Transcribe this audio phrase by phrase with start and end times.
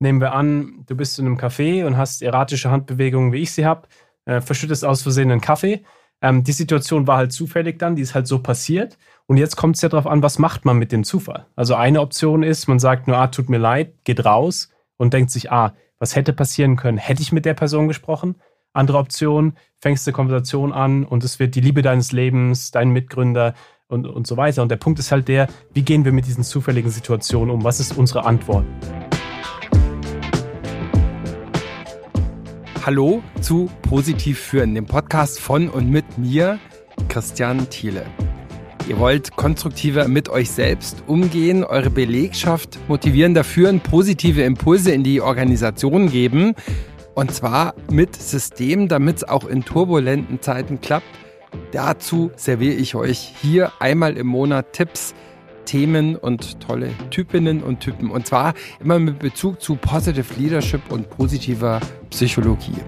[0.00, 3.66] Nehmen wir an, du bist in einem Café und hast erratische Handbewegungen, wie ich sie
[3.66, 3.88] habe,
[4.26, 5.82] äh, verschüttest aus Versehen einen Kaffee.
[6.20, 8.96] Ähm, die Situation war halt zufällig dann, die ist halt so passiert.
[9.26, 11.46] Und jetzt kommt es ja darauf an, was macht man mit dem Zufall.
[11.56, 15.30] Also eine Option ist, man sagt nur, ah, tut mir leid, geht raus und denkt
[15.30, 16.98] sich, ah, was hätte passieren können?
[16.98, 18.36] Hätte ich mit der Person gesprochen?
[18.72, 23.54] Andere Option, fängst eine Konversation an und es wird die Liebe deines Lebens, dein Mitgründer
[23.88, 24.62] und, und so weiter.
[24.62, 27.64] Und der Punkt ist halt der, wie gehen wir mit diesen zufälligen Situationen um?
[27.64, 28.64] Was ist unsere Antwort?
[32.88, 36.58] Hallo zu Positiv führen, dem Podcast von und mit mir,
[37.10, 38.06] Christian Thiele.
[38.88, 45.20] Ihr wollt konstruktiver mit euch selbst umgehen, eure Belegschaft motivieren, dafür positive Impulse in die
[45.20, 46.54] Organisation geben.
[47.14, 51.14] Und zwar mit System, damit es auch in turbulenten Zeiten klappt.
[51.72, 55.14] Dazu serviere ich euch hier einmal im Monat Tipps,
[55.68, 58.10] Themen und tolle Typinnen und Typen.
[58.10, 62.78] Und zwar immer mit Bezug zu Positive Leadership und positiver Psychologie.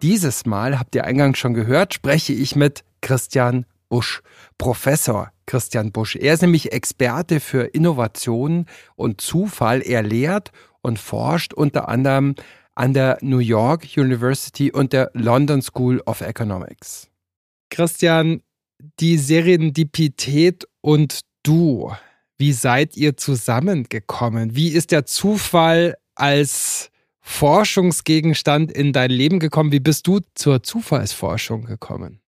[0.00, 4.22] Dieses Mal, habt ihr eingangs schon gehört, spreche ich mit Christian Busch,
[4.58, 6.14] Professor Christian Busch.
[6.14, 9.82] Er ist nämlich Experte für Innovation und Zufall.
[9.82, 12.36] Er lehrt und forscht unter anderem
[12.76, 17.08] an der New York University und der London School of Economics.
[17.70, 18.42] Christian,
[19.00, 21.92] die Serendipität und du,
[22.38, 24.56] wie seid ihr zusammengekommen?
[24.56, 29.72] Wie ist der Zufall als Forschungsgegenstand in dein Leben gekommen?
[29.72, 32.20] Wie bist du zur Zufallsforschung gekommen?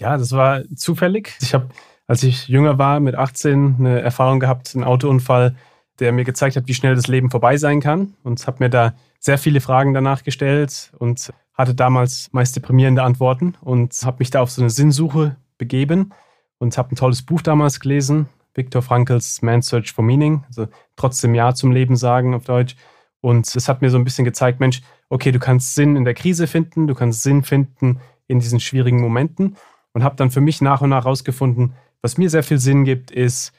[0.00, 1.34] Ja, das war zufällig.
[1.40, 1.68] Ich habe,
[2.06, 5.54] als ich jünger war, mit 18 eine Erfahrung gehabt, einen Autounfall,
[6.00, 8.14] der mir gezeigt hat, wie schnell das Leben vorbei sein kann.
[8.24, 13.54] Und habe mir da sehr viele Fragen danach gestellt und hatte damals meist deprimierende Antworten
[13.60, 16.12] und habe mich da auf so eine Sinnsuche begeben
[16.58, 20.66] und habe ein tolles Buch damals gelesen, Viktor Frankls Man's Search for Meaning, also
[20.96, 22.74] trotzdem Ja zum Leben sagen auf Deutsch.
[23.20, 26.14] Und es hat mir so ein bisschen gezeigt, Mensch, okay, du kannst Sinn in der
[26.14, 29.56] Krise finden, du kannst Sinn finden in diesen schwierigen Momenten
[29.92, 33.10] und habe dann für mich nach und nach herausgefunden, was mir sehr viel Sinn gibt,
[33.10, 33.52] ist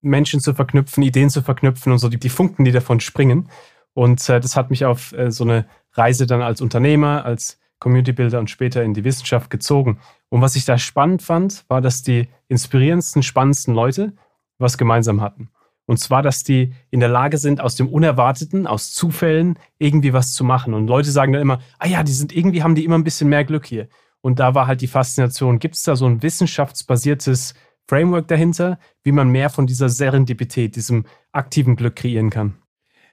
[0.00, 3.48] Menschen zu verknüpfen, Ideen zu verknüpfen und so die, die Funken, die davon springen.
[3.92, 8.12] Und äh, das hat mich auf äh, so eine Reise dann als Unternehmer, als Community
[8.12, 9.98] Builder und später in die Wissenschaft gezogen.
[10.28, 14.12] Und was ich da spannend fand, war, dass die inspirierendsten, spannendsten Leute
[14.58, 15.50] was gemeinsam hatten.
[15.86, 20.34] Und zwar, dass die in der Lage sind, aus dem Unerwarteten, aus Zufällen irgendwie was
[20.34, 20.74] zu machen.
[20.74, 23.30] Und Leute sagen dann immer, ah ja, die sind irgendwie, haben die immer ein bisschen
[23.30, 23.88] mehr Glück hier.
[24.20, 27.54] Und da war halt die Faszination, gibt es da so ein wissenschaftsbasiertes
[27.86, 32.58] Framework dahinter, wie man mehr von dieser Serendipität, diesem aktiven Glück kreieren kann?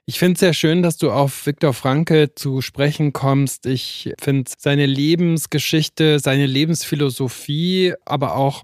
[0.08, 3.66] Ich finde es sehr schön, dass du auf Viktor Franke zu sprechen kommst.
[3.66, 8.62] Ich finde seine Lebensgeschichte, seine Lebensphilosophie, aber auch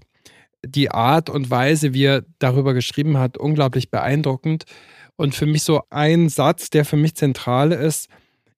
[0.65, 4.67] die Art und Weise, wie er darüber geschrieben hat, unglaublich beeindruckend.
[5.17, 8.09] Und für mich so ein Satz, der für mich zentral ist,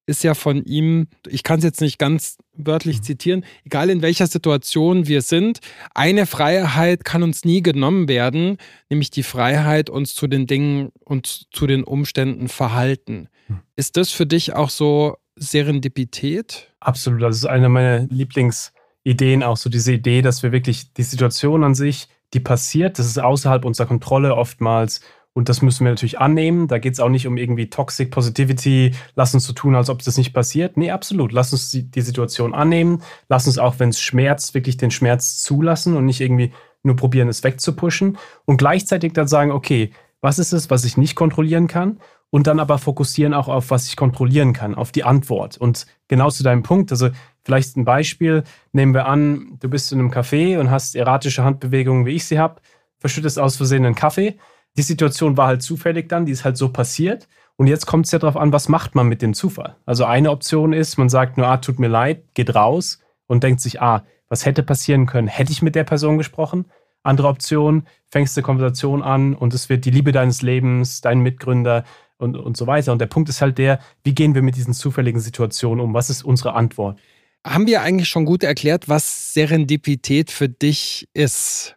[0.07, 3.03] ist ja von ihm, ich kann es jetzt nicht ganz wörtlich mhm.
[3.03, 5.61] zitieren, egal in welcher Situation wir sind,
[5.95, 8.59] eine Freiheit kann uns nie genommen werden,
[8.91, 13.29] nämlich die Freiheit, uns zu den Dingen und zu den Umständen verhalten.
[13.49, 13.61] Mhm.
[13.77, 16.71] Ist das für dich auch so Serendipität?
[16.81, 21.65] Absolut, das ist eine meiner Lieblingsideen, auch so diese Idee, dass wir wirklich die Situation
[21.65, 25.01] an sich, die passiert, das ist außerhalb unserer Kontrolle oftmals
[25.35, 26.69] und das müssen wir natürlich annehmen.
[26.69, 30.01] Da geht es auch nicht um irgendwie Toxic Positivity, lass uns so tun, als ob
[30.03, 30.77] das nicht passiert.
[30.77, 31.33] Nee, absolut.
[31.33, 33.03] Lass uns die, Situation annehmen.
[33.29, 36.53] Lass uns auch, wenn es schmerzt, wirklich den Schmerz zulassen und nicht irgendwie
[36.85, 38.17] nur probieren, es wegzupushen.
[38.45, 41.99] Und gleichzeitig dann sagen, okay, was ist es, was ich nicht kontrollieren kann?
[42.31, 45.57] Und dann aber fokussieren auch auf, was ich kontrollieren kann, auf die Antwort.
[45.57, 47.11] Und genau zu deinem Punkt, also
[47.45, 52.07] vielleicht ein Beispiel, nehmen wir an, du bist in einem Café und hast erratische Handbewegungen,
[52.07, 52.61] wie ich sie habe,
[52.99, 54.39] verschüttest aus Versehen einen Kaffee
[54.77, 57.29] die Situation war halt zufällig dann, die ist halt so passiert.
[57.57, 59.77] Und jetzt kommt es ja darauf an, was macht man mit dem Zufall.
[59.87, 63.61] Also eine Option ist, man sagt nur, ah, tut mir leid, geht raus und denkt
[63.61, 65.29] sich, ah, was hätte passieren können?
[65.29, 66.65] Hätte ich mit der Person gesprochen?
[67.05, 71.85] Andere Option, fängst eine Konversation an und es wird die Liebe deines Lebens, dein Mitgründer
[72.19, 72.91] und, und so weiter.
[72.93, 75.95] Und der Punkt ist halt der, wie gehen wir mit diesen zufälligen Situationen um?
[75.95, 76.99] Was ist unsere Antwort?
[77.47, 81.77] Haben wir eigentlich schon gut erklärt, was Serendipität für dich ist?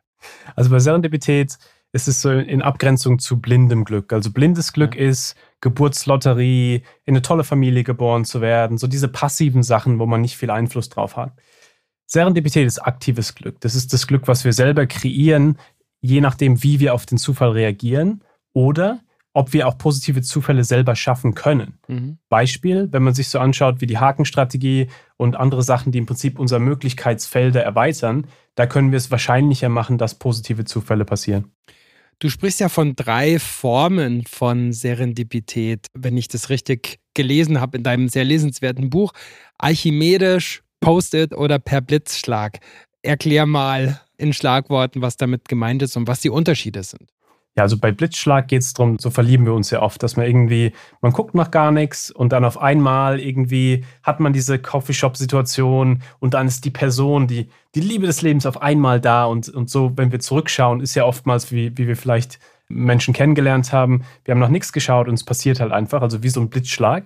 [0.56, 1.58] Also bei Serendipität
[1.92, 4.12] ist es so in Abgrenzung zu blindem Glück.
[4.14, 5.10] Also blindes Glück ja.
[5.10, 10.22] ist Geburtslotterie, in eine tolle Familie geboren zu werden, so diese passiven Sachen, wo man
[10.22, 11.34] nicht viel Einfluss drauf hat.
[12.06, 13.60] Serendipität ist aktives Glück.
[13.62, 15.58] Das ist das Glück, was wir selber kreieren,
[16.00, 18.24] je nachdem, wie wir auf den Zufall reagieren
[18.54, 19.02] oder
[19.34, 21.78] ob wir auch positive Zufälle selber schaffen können.
[21.88, 22.18] Mhm.
[22.30, 26.40] Beispiel, wenn man sich so anschaut wie die Hakenstrategie und andere Sachen, die im Prinzip
[26.40, 31.52] unsere Möglichkeitsfelder erweitern, da können wir es wahrscheinlicher machen, dass positive Zufälle passieren.
[32.20, 37.84] Du sprichst ja von drei Formen von Serendipität, wenn ich das richtig gelesen habe in
[37.84, 39.14] deinem sehr lesenswerten Buch.
[39.60, 42.58] Archimedisch, Post-it oder per Blitzschlag.
[43.04, 47.12] Erklär mal in Schlagworten, was damit gemeint ist und was die Unterschiede sind.
[47.58, 50.28] Ja, also bei Blitzschlag geht es darum, so verlieben wir uns ja oft, dass man
[50.28, 56.04] irgendwie, man guckt nach gar nichts und dann auf einmal irgendwie hat man diese Coffeeshop-Situation
[56.20, 59.72] und dann ist die Person, die, die Liebe des Lebens auf einmal da und, und
[59.72, 62.38] so, wenn wir zurückschauen, ist ja oftmals, wie, wie wir vielleicht
[62.70, 66.30] Menschen kennengelernt haben, wir haben noch nichts geschaut und es passiert halt einfach, also wie
[66.30, 67.06] so ein Blitzschlag.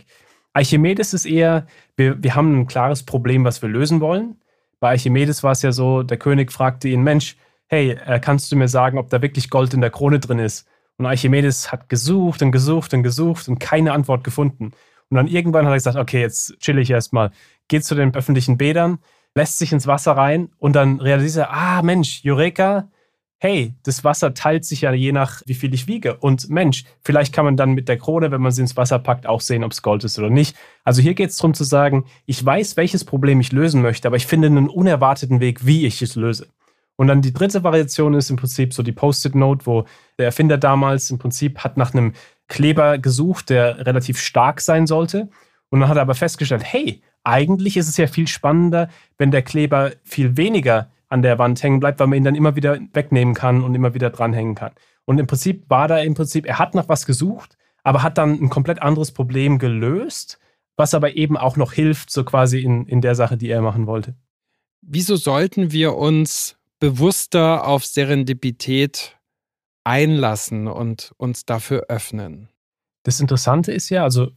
[0.52, 1.66] Archimedes ist eher,
[1.96, 4.36] wir, wir haben ein klares Problem, was wir lösen wollen.
[4.82, 7.38] Bei Archimedes war es ja so, der König fragte ihn, Mensch,
[7.72, 10.68] hey, äh, kannst du mir sagen, ob da wirklich Gold in der Krone drin ist?
[10.98, 14.74] Und Archimedes hat gesucht und gesucht und gesucht und keine Antwort gefunden.
[15.10, 17.32] Und dann irgendwann hat er gesagt, okay, jetzt chill ich erstmal,
[17.70, 19.00] geht zu den öffentlichen Bädern,
[19.36, 22.90] lässt sich ins Wasser rein und dann realisiert er, ah Mensch, Eureka,
[23.40, 26.18] hey, das Wasser teilt sich ja je nach, wie viel ich wiege.
[26.18, 29.26] Und Mensch, vielleicht kann man dann mit der Krone, wenn man sie ins Wasser packt,
[29.26, 30.58] auch sehen, ob es Gold ist oder nicht.
[30.84, 34.18] Also hier geht es darum zu sagen, ich weiß, welches Problem ich lösen möchte, aber
[34.18, 36.48] ich finde einen unerwarteten Weg, wie ich es löse.
[37.02, 39.86] Und dann die dritte Variation ist im Prinzip so die Post-it-Note, wo
[40.20, 42.14] der Erfinder damals im Prinzip hat nach einem
[42.48, 45.28] Kleber gesucht, der relativ stark sein sollte.
[45.72, 48.88] Und dann hat er aber festgestellt, hey, eigentlich ist es ja viel spannender,
[49.18, 52.56] wenn der Kleber viel weniger an der Wand hängen bleibt, weil man ihn dann immer
[52.56, 54.74] wieder wegnehmen kann und immer wieder dranhängen kann.
[55.06, 58.40] Und im Prinzip war da im Prinzip, er hat nach was gesucht, aber hat dann
[58.40, 60.38] ein komplett anderes Problem gelöst,
[60.78, 63.88] was aber eben auch noch hilft, so quasi in, in der Sache, die er machen
[63.88, 64.14] wollte.
[64.84, 69.18] Wieso sollten wir uns bewusster auf Serendipität
[69.86, 72.50] einlassen und uns dafür öffnen.
[73.04, 74.32] Das Interessante ist ja, also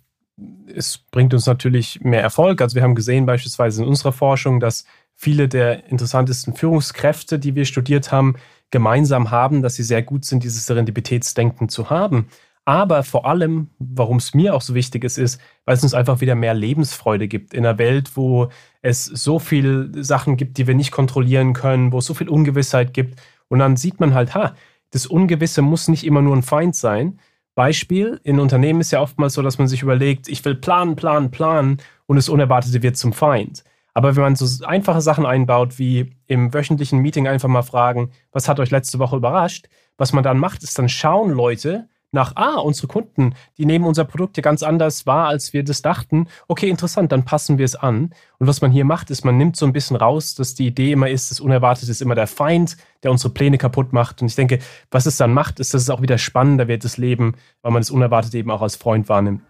[0.66, 2.60] es bringt uns natürlich mehr Erfolg.
[2.60, 7.64] Also wir haben gesehen beispielsweise in unserer Forschung, dass viele der interessantesten Führungskräfte, die wir
[7.64, 8.36] studiert haben,
[8.70, 12.28] gemeinsam haben, dass sie sehr gut sind, dieses Serendipitätsdenken zu haben.
[12.66, 16.20] Aber vor allem, warum es mir auch so wichtig ist, ist, weil es uns einfach
[16.22, 18.48] wieder mehr Lebensfreude gibt in einer Welt, wo
[18.80, 22.94] es so viele Sachen gibt, die wir nicht kontrollieren können, wo es so viel Ungewissheit
[22.94, 23.20] gibt.
[23.48, 24.54] Und dann sieht man halt, ha,
[24.90, 27.18] das Ungewisse muss nicht immer nur ein Feind sein.
[27.54, 31.30] Beispiel, in Unternehmen ist ja oftmals so, dass man sich überlegt, ich will planen, planen,
[31.30, 33.62] planen und das Unerwartete wird zum Feind.
[33.92, 38.48] Aber wenn man so einfache Sachen einbaut, wie im wöchentlichen Meeting einfach mal fragen, was
[38.48, 42.60] hat euch letzte Woche überrascht, was man dann macht, ist dann schauen Leute, nach, ah,
[42.60, 46.28] unsere Kunden, die nehmen unser Produkt ja ganz anders wahr, als wir das dachten.
[46.48, 48.14] Okay, interessant, dann passen wir es an.
[48.38, 50.92] Und was man hier macht, ist, man nimmt so ein bisschen raus, dass die Idee
[50.92, 54.22] immer ist, das Unerwartete ist immer der Feind, der unsere Pläne kaputt macht.
[54.22, 56.96] Und ich denke, was es dann macht, ist, dass es auch wieder spannender wird, das
[56.96, 59.42] Leben, weil man das Unerwartete eben auch als Freund wahrnimmt.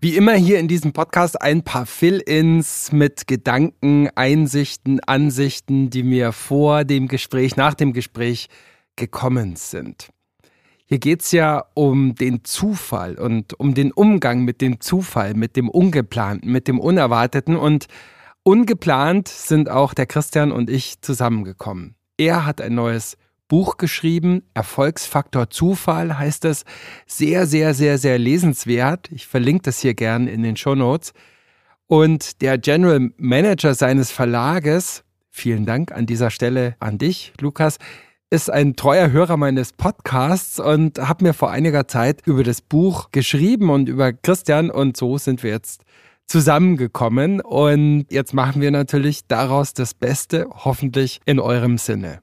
[0.00, 6.30] Wie immer hier in diesem Podcast ein paar Fill-ins mit Gedanken, Einsichten, Ansichten, die mir
[6.30, 8.48] vor dem Gespräch, nach dem Gespräch
[8.98, 10.10] gekommen sind.
[10.84, 15.56] Hier geht es ja um den Zufall und um den Umgang mit dem Zufall, mit
[15.56, 17.56] dem Ungeplanten, mit dem Unerwarteten.
[17.56, 17.86] Und
[18.42, 21.94] ungeplant sind auch der Christian und ich zusammengekommen.
[22.16, 23.18] Er hat ein neues
[23.48, 26.64] Buch geschrieben, Erfolgsfaktor Zufall heißt es.
[27.06, 29.10] Sehr, sehr, sehr, sehr lesenswert.
[29.12, 31.12] Ich verlinke das hier gern in den Show Notes.
[31.86, 37.78] Und der General Manager seines Verlages, vielen Dank an dieser Stelle an dich, Lukas,
[38.30, 43.10] ist ein treuer Hörer meines Podcasts und hat mir vor einiger Zeit über das Buch
[43.10, 45.82] geschrieben und über Christian und so sind wir jetzt
[46.26, 52.20] zusammengekommen und jetzt machen wir natürlich daraus das Beste, hoffentlich in eurem Sinne.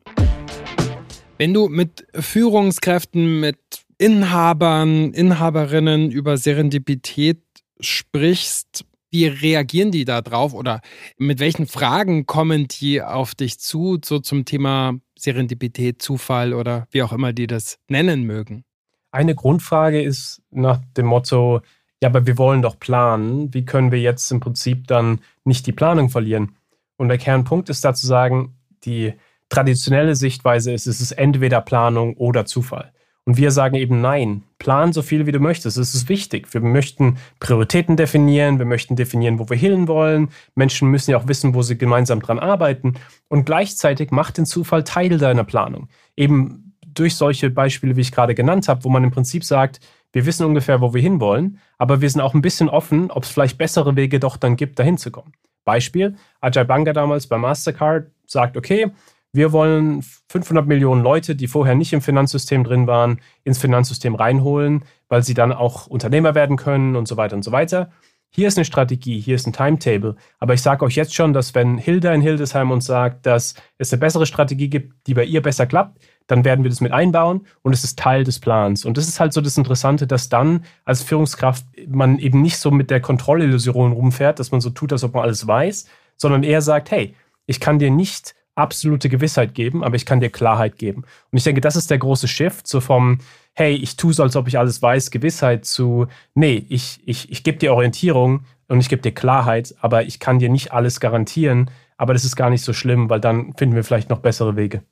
[1.39, 3.57] Wenn du mit Führungskräften, mit
[3.97, 7.41] Inhabern, Inhaberinnen über Serendipität
[7.79, 10.81] sprichst, wie reagieren die da drauf oder
[11.17, 17.01] mit welchen Fragen kommen die auf dich zu, so zum Thema Serendipität, Zufall oder wie
[17.01, 18.65] auch immer die das nennen mögen?
[19.11, 21.61] Eine Grundfrage ist nach dem Motto,
[22.03, 23.53] ja, aber wir wollen doch planen.
[23.53, 26.57] Wie können wir jetzt im Prinzip dann nicht die Planung verlieren?
[26.97, 29.13] Und der Kernpunkt ist da zu sagen, die
[29.47, 32.91] traditionelle Sichtweise ist, es ist entweder Planung oder Zufall.
[33.27, 35.77] Und wir sagen eben nein, plan so viel wie du möchtest.
[35.77, 36.53] Es ist wichtig.
[36.53, 40.29] Wir möchten Prioritäten definieren, wir möchten definieren, wo wir hin wollen.
[40.53, 42.93] Menschen müssen ja auch wissen, wo sie gemeinsam dran arbeiten.
[43.27, 45.89] Und gleichzeitig macht den Zufall Teil deiner Planung.
[46.15, 49.79] Eben durch solche Beispiele, wie ich gerade genannt habe, wo man im Prinzip sagt,
[50.13, 53.29] wir wissen ungefähr, wo wir hinwollen, aber wir sind auch ein bisschen offen, ob es
[53.29, 55.33] vielleicht bessere Wege doch dann gibt, dahin zu kommen.
[55.65, 58.91] Beispiel, Ajay Banga damals bei Mastercard sagt, okay,
[59.35, 64.85] wir wollen 500 Millionen Leute, die vorher nicht im Finanzsystem drin waren, ins Finanzsystem reinholen,
[65.09, 67.91] weil sie dann auch Unternehmer werden können und so weiter und so weiter.
[68.29, 70.15] Hier ist eine Strategie, hier ist ein Timetable.
[70.39, 73.93] Aber ich sage euch jetzt schon, dass wenn Hilda in Hildesheim uns sagt, dass es
[73.93, 77.45] eine bessere Strategie gibt, die bei ihr besser klappt, dann werden wir das mit einbauen
[77.61, 78.83] und es ist Teil des Plans.
[78.83, 82.71] Und das ist halt so das Interessante, dass dann als Führungskraft man eben nicht so
[82.71, 85.85] mit der Kontrollillusion rumfährt, dass man so tut, als ob man alles weiß,
[86.17, 87.15] sondern eher sagt, hey,
[87.45, 91.03] ich kann dir nicht absolute Gewissheit geben, aber ich kann dir Klarheit geben.
[91.31, 93.19] Und ich denke, das ist der große Shift, so vom,
[93.53, 97.43] hey, ich tue so, als ob ich alles weiß, Gewissheit zu, nee, ich, ich, ich
[97.43, 101.69] gebe dir Orientierung und ich gebe dir Klarheit, aber ich kann dir nicht alles garantieren,
[101.97, 104.83] aber das ist gar nicht so schlimm, weil dann finden wir vielleicht noch bessere Wege.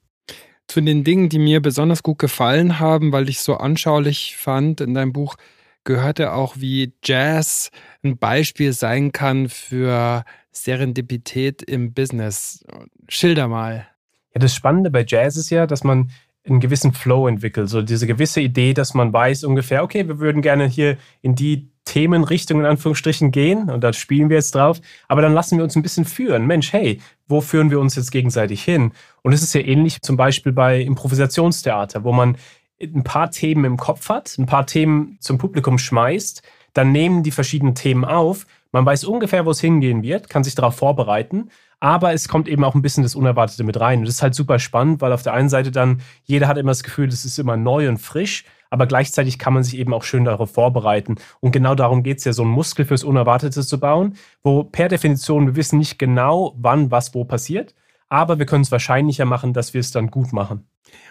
[0.68, 4.94] Zu den Dingen, die mir besonders gut gefallen haben, weil ich so anschaulich fand in
[4.94, 5.36] deinem Buch,
[5.84, 7.70] gehörte auch, wie Jazz
[8.04, 10.24] ein Beispiel sein kann für
[10.54, 12.64] Serendipität im Business.
[13.10, 13.88] Schilder mal.
[14.34, 16.12] Ja, das Spannende bei Jazz ist ja, dass man
[16.46, 17.70] einen gewissen Flow entwickelt.
[17.70, 21.70] So diese gewisse Idee, dass man weiß ungefähr, okay, wir würden gerne hier in die
[21.86, 25.76] Themenrichtung in Anführungsstrichen gehen und da spielen wir jetzt drauf, aber dann lassen wir uns
[25.76, 26.48] ein bisschen führen.
[26.48, 28.94] Mensch, hey, wo führen wir uns jetzt gegenseitig hin?
[29.22, 32.38] Und es ist ja ähnlich zum Beispiel bei Improvisationstheater, wo man
[32.82, 36.42] ein paar Themen im Kopf hat, ein paar Themen zum Publikum schmeißt,
[36.74, 40.56] dann nehmen die verschiedenen Themen auf, man weiß ungefähr, wo es hingehen wird, kann sich
[40.56, 41.50] darauf vorbereiten,
[41.80, 44.00] aber es kommt eben auch ein bisschen das Unerwartete mit rein.
[44.00, 46.72] Und das ist halt super spannend, weil auf der einen Seite dann, jeder hat immer
[46.72, 50.04] das Gefühl, das ist immer neu und frisch, aber gleichzeitig kann man sich eben auch
[50.04, 51.16] schön darauf vorbereiten.
[51.40, 54.88] Und genau darum geht es ja, so einen Muskel fürs Unerwartete zu bauen, wo per
[54.88, 57.76] Definition wir wissen nicht genau, wann was wo passiert,
[58.10, 60.68] aber wir können es wahrscheinlicher machen, dass wir es dann gut machen.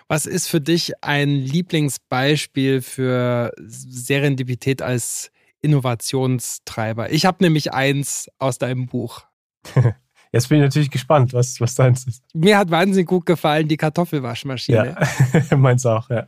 [0.08, 5.31] Was ist für dich ein Lieblingsbeispiel für Serendipität als
[5.62, 7.10] Innovationstreiber?
[7.10, 9.22] Ich habe nämlich eins aus deinem Buch.
[10.32, 12.24] Jetzt bin ich natürlich gespannt, was, was deins ist.
[12.32, 14.96] Mir hat wahnsinnig gut gefallen die Kartoffelwaschmaschine.
[15.50, 16.26] Ja, meins auch, ja.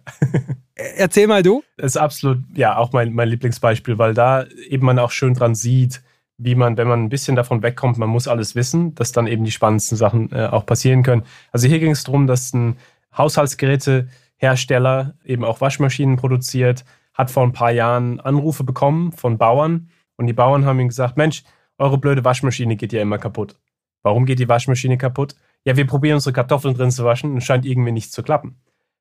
[0.75, 1.65] Erzähl mal du.
[1.79, 5.55] Das ist absolut, ja, auch mein, mein Lieblingsbeispiel, weil da eben man auch schön dran
[5.55, 6.03] sieht,
[6.37, 9.45] wie man, wenn man ein bisschen davon wegkommt, man muss alles wissen, dass dann eben
[9.45, 11.23] die spannendsten Sachen äh, auch passieren können.
[11.53, 12.77] Also hier ging es darum, dass ein
[13.17, 16.85] Haushaltsgerätehersteller eben auch Waschmaschinen produziert,
[17.15, 21.17] hat vor ein paar Jahren Anrufe bekommen von Bauern und die Bauern haben ihm gesagt,
[21.17, 21.45] Mensch,
[21.79, 23.57] eure blöde Waschmaschine geht ja immer kaputt.
[24.03, 25.35] Warum geht die Waschmaschine kaputt?
[25.65, 28.61] Ja, wir probieren unsere Kartoffeln drin zu waschen und scheint irgendwie nicht zu klappen.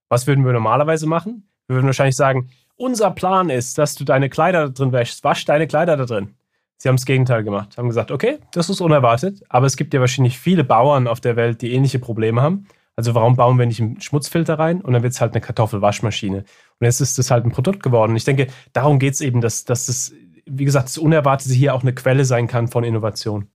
[0.10, 1.50] Was würden wir normalerweise machen?
[1.68, 5.24] Wir würden wahrscheinlich sagen, unser Plan ist, dass du deine Kleider da drin wäschst.
[5.24, 6.36] Wasch deine Kleider da drin.
[6.78, 7.78] Sie haben das Gegenteil gemacht.
[7.78, 11.36] Haben gesagt, okay, das ist unerwartet, aber es gibt ja wahrscheinlich viele Bauern auf der
[11.36, 12.68] Welt, die ähnliche Probleme haben.
[12.96, 16.38] Also warum bauen wir nicht einen Schmutzfilter rein und dann wird es halt eine Kartoffelwaschmaschine.
[16.38, 18.16] Und jetzt ist das halt ein Produkt geworden.
[18.16, 20.14] Ich denke, darum geht es eben, dass, dass das,
[20.46, 23.48] wie gesagt, das Unerwartete hier auch eine Quelle sein kann von Innovation.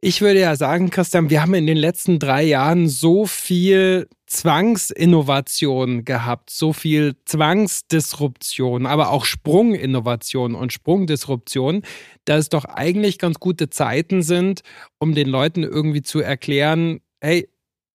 [0.00, 6.04] Ich würde ja sagen, Christian, wir haben in den letzten drei Jahren so viel Zwangsinnovation
[6.04, 11.82] gehabt, so viel Zwangsdisruption, aber auch Sprunginnovation und Sprungdisruption,
[12.26, 14.60] dass es doch eigentlich ganz gute Zeiten sind,
[14.98, 17.48] um den Leuten irgendwie zu erklären, hey,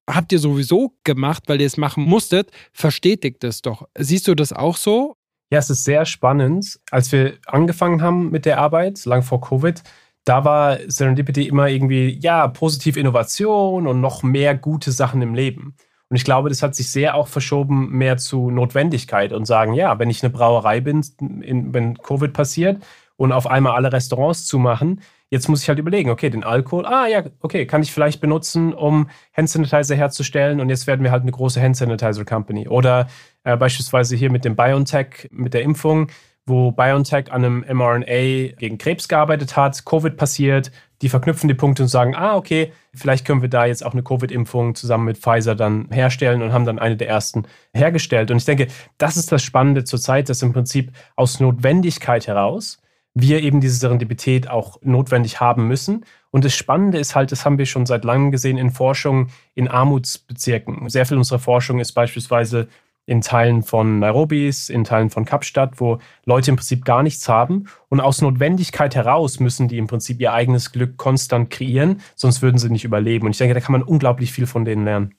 [0.08, 3.88] habt ihr sowieso gemacht, weil ihr es machen musstet, verstetigt es doch.
[3.98, 5.16] Siehst du das auch so?
[5.52, 6.78] Ja, es ist sehr spannend.
[6.90, 9.82] Als wir angefangen haben mit der Arbeit, lang vor Covid,
[10.24, 15.74] da war Serendipity immer irgendwie, ja, positive Innovation und noch mehr gute Sachen im Leben.
[16.08, 19.98] Und ich glaube, das hat sich sehr auch verschoben mehr zu Notwendigkeit und sagen, ja,
[19.98, 22.82] wenn ich eine Brauerei bin, in, wenn Covid passiert
[23.16, 27.06] und auf einmal alle Restaurants zumachen, jetzt muss ich halt überlegen, okay, den Alkohol, ah
[27.06, 31.22] ja, okay, kann ich vielleicht benutzen, um Hand Sanitizer herzustellen und jetzt werden wir halt
[31.22, 32.68] eine große Hand Sanitizer Company.
[32.68, 33.08] Oder
[33.44, 36.08] äh, beispielsweise hier mit dem BioNTech, mit der Impfung,
[36.46, 41.84] wo BioNTech an einem mRNA gegen Krebs gearbeitet hat, Covid passiert, die verknüpfen die Punkte
[41.84, 45.54] und sagen, ah, okay, vielleicht können wir da jetzt auch eine Covid-Impfung zusammen mit Pfizer
[45.54, 48.30] dann herstellen und haben dann eine der ersten hergestellt.
[48.30, 48.66] Und ich denke,
[48.98, 52.79] das ist das Spannende zurzeit, dass im Prinzip aus Notwendigkeit heraus
[53.14, 56.04] wir eben diese Serendipität auch notwendig haben müssen.
[56.30, 59.68] Und das Spannende ist halt, das haben wir schon seit langem gesehen in Forschung in
[59.68, 60.88] Armutsbezirken.
[60.88, 62.68] Sehr viel unserer Forschung ist beispielsweise
[63.06, 67.64] in Teilen von Nairobis, in Teilen von Kapstadt, wo Leute im Prinzip gar nichts haben.
[67.88, 72.58] Und aus Notwendigkeit heraus müssen die im Prinzip ihr eigenes Glück konstant kreieren, sonst würden
[72.58, 73.26] sie nicht überleben.
[73.26, 75.14] Und ich denke, da kann man unglaublich viel von denen lernen.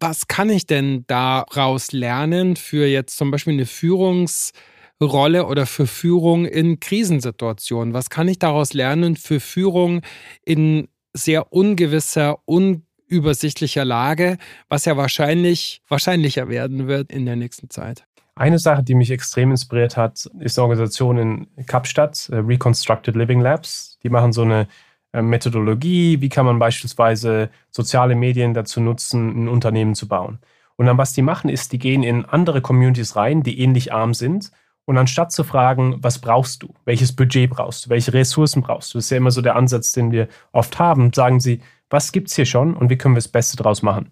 [0.00, 3.66] Was kann ich denn daraus lernen für jetzt zum Beispiel eine
[4.98, 7.94] Führungsrolle oder für Führung in Krisensituationen?
[7.94, 10.02] Was kann ich daraus lernen für Führung
[10.44, 14.36] in sehr ungewisser, un übersichtlicher Lage,
[14.68, 18.04] was ja wahrscheinlich wahrscheinlicher werden wird in der nächsten Zeit.
[18.34, 23.40] Eine Sache, die mich extrem inspiriert hat, ist eine Organisation in Kapstadt, äh, Reconstructed Living
[23.40, 23.98] Labs.
[24.02, 24.66] Die machen so eine
[25.12, 30.40] äh, Methodologie, wie kann man beispielsweise soziale Medien dazu nutzen, ein Unternehmen zu bauen.
[30.74, 34.12] Und dann, was die machen, ist, die gehen in andere Communities rein, die ähnlich arm
[34.12, 34.50] sind.
[34.86, 38.98] Und anstatt zu fragen, was brauchst du, welches Budget brauchst du, welche Ressourcen brauchst du,
[38.98, 42.28] das ist ja immer so der Ansatz, den wir oft haben, sagen sie, was gibt
[42.28, 44.08] es hier schon und wie können wir das Beste draus machen.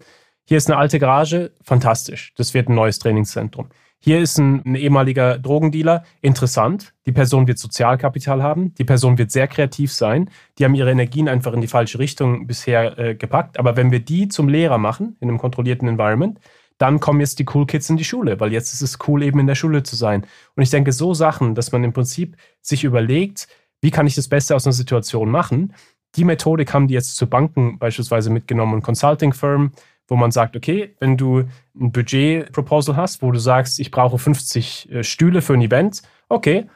[0.47, 2.33] Hier ist eine alte Garage, fantastisch.
[2.35, 3.69] Das wird ein neues Trainingszentrum.
[3.99, 6.93] Hier ist ein, ein, ehemaliger Drogendealer, interessant.
[7.07, 10.29] Die Person wird Sozialkapital haben, die Person wird sehr kreativ sein.
[10.59, 13.57] Die haben ihre Energien einfach in die falsche Richtung bisher äh, gepackt.
[13.57, 16.39] Aber wenn wir die zum Lehrer machen, in einem kontrollierten Environment,
[16.77, 19.39] dann kommen jetzt die Cool Kids in die Schule, weil jetzt ist es cool, eben
[19.39, 20.25] in der Schule zu sein.
[20.55, 23.47] Und ich denke, so Sachen, dass man im Prinzip sich überlegt,
[23.81, 25.73] wie kann ich das Beste aus einer Situation machen.
[26.15, 29.71] Die Methodik haben die jetzt zu Banken beispielsweise mitgenommen und Consulting-Firmen,
[30.07, 31.45] wo man sagt, okay, wenn du
[31.79, 36.67] ein Budget-Proposal hast, wo du sagst, ich brauche 50 äh, Stühle für ein Event, okay,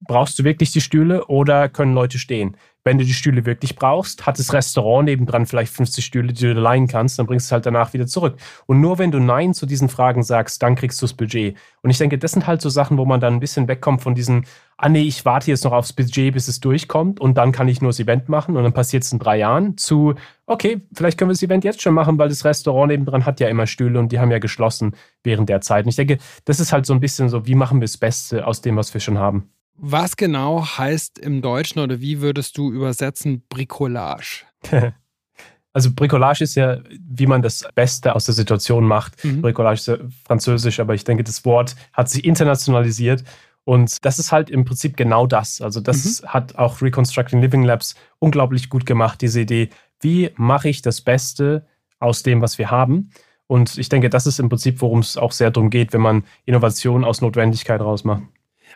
[0.00, 2.56] brauchst du wirklich die Stühle oder können Leute stehen?
[2.88, 6.54] Wenn du die Stühle wirklich brauchst, hat das Restaurant nebendran vielleicht 50 Stühle, die du
[6.54, 8.38] leihen kannst, dann bringst du es halt danach wieder zurück.
[8.64, 11.54] Und nur wenn du Nein zu diesen Fragen sagst, dann kriegst du das Budget.
[11.82, 14.14] Und ich denke, das sind halt so Sachen, wo man dann ein bisschen wegkommt von
[14.14, 14.46] diesen,
[14.78, 17.82] ah nee, ich warte jetzt noch aufs Budget, bis es durchkommt und dann kann ich
[17.82, 20.14] nur das Event machen und dann passiert es in drei Jahren, zu,
[20.46, 23.48] okay, vielleicht können wir das Event jetzt schon machen, weil das Restaurant nebendran hat ja
[23.48, 25.84] immer Stühle und die haben ja geschlossen während der Zeit.
[25.84, 26.16] Und ich denke,
[26.46, 28.94] das ist halt so ein bisschen so, wie machen wir das Beste aus dem, was
[28.94, 29.50] wir schon haben.
[29.80, 34.44] Was genau heißt im Deutschen oder wie würdest du übersetzen Bricolage?
[35.74, 39.22] Also Bricolage ist ja, wie man das Beste aus der Situation macht.
[39.22, 39.42] Mhm.
[39.42, 43.22] Bricolage ist ja französisch, aber ich denke, das Wort hat sich internationalisiert.
[43.64, 45.60] Und das ist halt im Prinzip genau das.
[45.60, 46.28] Also das mhm.
[46.28, 49.68] hat auch Reconstructing Living Labs unglaublich gut gemacht, diese Idee,
[50.00, 51.66] wie mache ich das Beste
[52.00, 53.10] aus dem, was wir haben.
[53.46, 56.24] Und ich denke, das ist im Prinzip, worum es auch sehr darum geht, wenn man
[56.44, 58.22] Innovation aus Notwendigkeit rausmacht.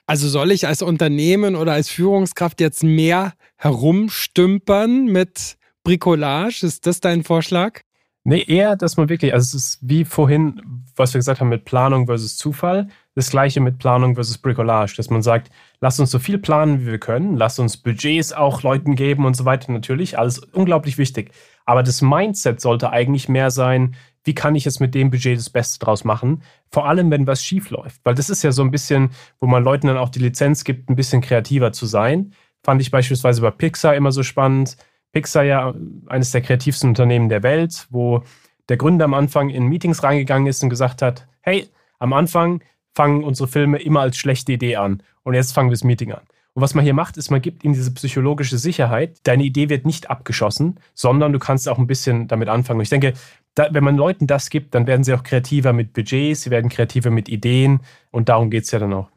[0.07, 6.67] Also soll ich als Unternehmen oder als Führungskraft jetzt mehr herumstümpern mit Bricolage?
[6.67, 7.81] Ist das dein Vorschlag?
[8.25, 10.61] Nee, eher, dass man wirklich, also es ist wie vorhin,
[10.95, 15.11] was wir gesagt haben mit Planung versus Zufall, das gleiche mit Planung versus Bricolage, dass
[15.11, 18.95] man sagt, lass uns so viel planen, wie wir können, lass uns Budgets auch Leuten
[18.95, 21.33] geben und so weiter, natürlich, alles unglaublich wichtig.
[21.65, 25.51] Aber das Mindset sollte eigentlich mehr sein, wie kann ich jetzt mit dem Budget das
[25.51, 26.43] Beste draus machen?
[26.71, 28.01] Vor allem, wenn was schief läuft.
[28.05, 29.11] Weil das ist ja so ein bisschen,
[29.41, 32.33] wo man Leuten dann auch die Lizenz gibt, ein bisschen kreativer zu sein.
[32.63, 34.77] Fand ich beispielsweise bei Pixar immer so spannend.
[35.13, 35.75] Pixar ja
[36.07, 38.23] eines der kreativsten Unternehmen der Welt, wo
[38.69, 41.69] der Gründer am Anfang in Meetings reingegangen ist und gesagt hat, hey,
[41.99, 42.63] am Anfang
[42.95, 46.23] fangen unsere Filme immer als schlechte Idee an und jetzt fangen wir das Meeting an.
[46.55, 49.21] Und was man hier macht, ist, man gibt ihnen diese psychologische Sicherheit.
[49.23, 52.81] Deine Idee wird nicht abgeschossen, sondern du kannst auch ein bisschen damit anfangen.
[52.81, 53.15] Und ich denke,
[53.55, 56.71] da, wenn man Leuten das gibt, dann werden sie auch kreativer mit Budgets, sie werden
[56.71, 59.09] kreativer mit Ideen und darum geht es ja dann auch.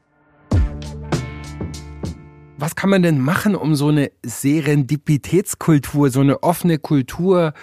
[2.58, 7.54] Was kann man denn machen, um so eine Serendipitätskultur, so eine offene Kultur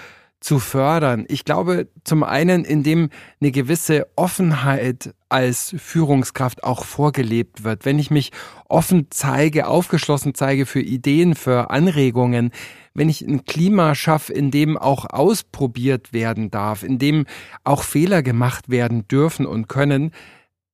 [0.41, 1.25] zu fördern?
[1.29, 3.09] Ich glaube, zum einen, indem
[3.41, 7.87] eine gewisse Offenheit als Führungskraft auch vorgelebt wird.
[7.87, 8.33] Wenn ich mich
[8.73, 12.51] offen zeige, aufgeschlossen zeige für Ideen, für Anregungen,
[12.95, 17.27] wenn ich ein Klima schaffe, in dem auch ausprobiert werden darf, in dem
[17.65, 20.13] auch Fehler gemacht werden dürfen und können,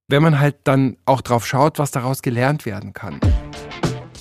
[0.06, 3.20] wenn man halt dann auch drauf schaut, was daraus gelernt werden kann.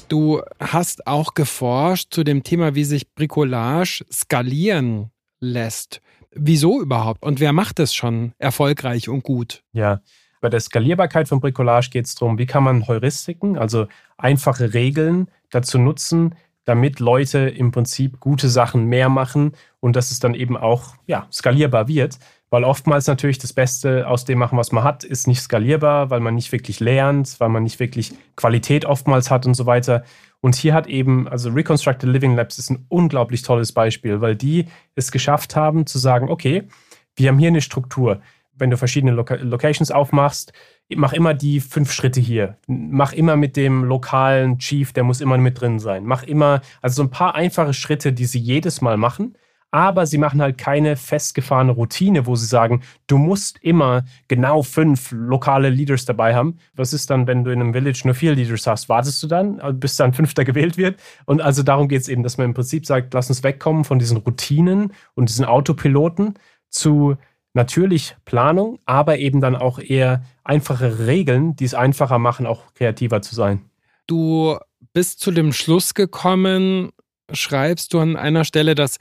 [0.10, 6.02] Du hast auch geforscht zu dem Thema, wie sich Bricolage skalieren lässt.
[6.32, 7.24] Wieso überhaupt?
[7.24, 9.64] Und wer macht es schon erfolgreich und gut?
[9.72, 10.02] Ja,
[10.42, 15.28] bei der Skalierbarkeit von Bricolage geht es darum, wie kann man Heuristiken, also einfache Regeln
[15.50, 16.36] dazu nutzen,
[16.68, 21.26] damit Leute im Prinzip gute Sachen mehr machen und dass es dann eben auch ja,
[21.32, 22.20] skalierbar wird.
[22.50, 26.20] Weil oftmals natürlich das Beste aus dem machen, was man hat, ist nicht skalierbar, weil
[26.20, 30.04] man nicht wirklich lernt, weil man nicht wirklich Qualität oftmals hat und so weiter.
[30.42, 34.68] Und hier hat eben, also Reconstructed Living Labs ist ein unglaublich tolles Beispiel, weil die
[34.96, 36.68] es geschafft haben zu sagen, okay,
[37.16, 38.22] wir haben hier eine Struktur.
[38.58, 40.54] Wenn du verschiedene Loca Locations aufmachst,
[40.96, 42.58] mach immer die fünf Schritte hier.
[42.68, 46.06] Mach immer mit dem lokalen Chief, der muss immer mit drin sein.
[46.06, 49.36] Mach immer, also so ein paar einfache Schritte, die sie jedes Mal machen,
[49.72, 55.12] aber sie machen halt keine festgefahrene Routine, wo sie sagen, du musst immer genau fünf
[55.12, 56.58] lokale Leaders dabei haben.
[56.74, 58.88] Was ist dann, wenn du in einem Village nur vier Leaders hast?
[58.88, 61.00] Wartest du dann, bis dann fünfter gewählt wird?
[61.26, 64.00] Und also darum geht es eben, dass man im Prinzip sagt, lass uns wegkommen von
[64.00, 66.36] diesen Routinen und diesen Autopiloten
[66.70, 67.18] zu
[67.58, 73.22] natürlich Planung, aber eben dann auch eher einfache Regeln, die es einfacher machen, auch kreativer
[73.22, 73.70] zu sein.
[74.08, 74.58] Du
[74.94, 76.92] bist zu dem Schluss gekommen,
[77.34, 78.98] schreibst du an einer Stelle, dass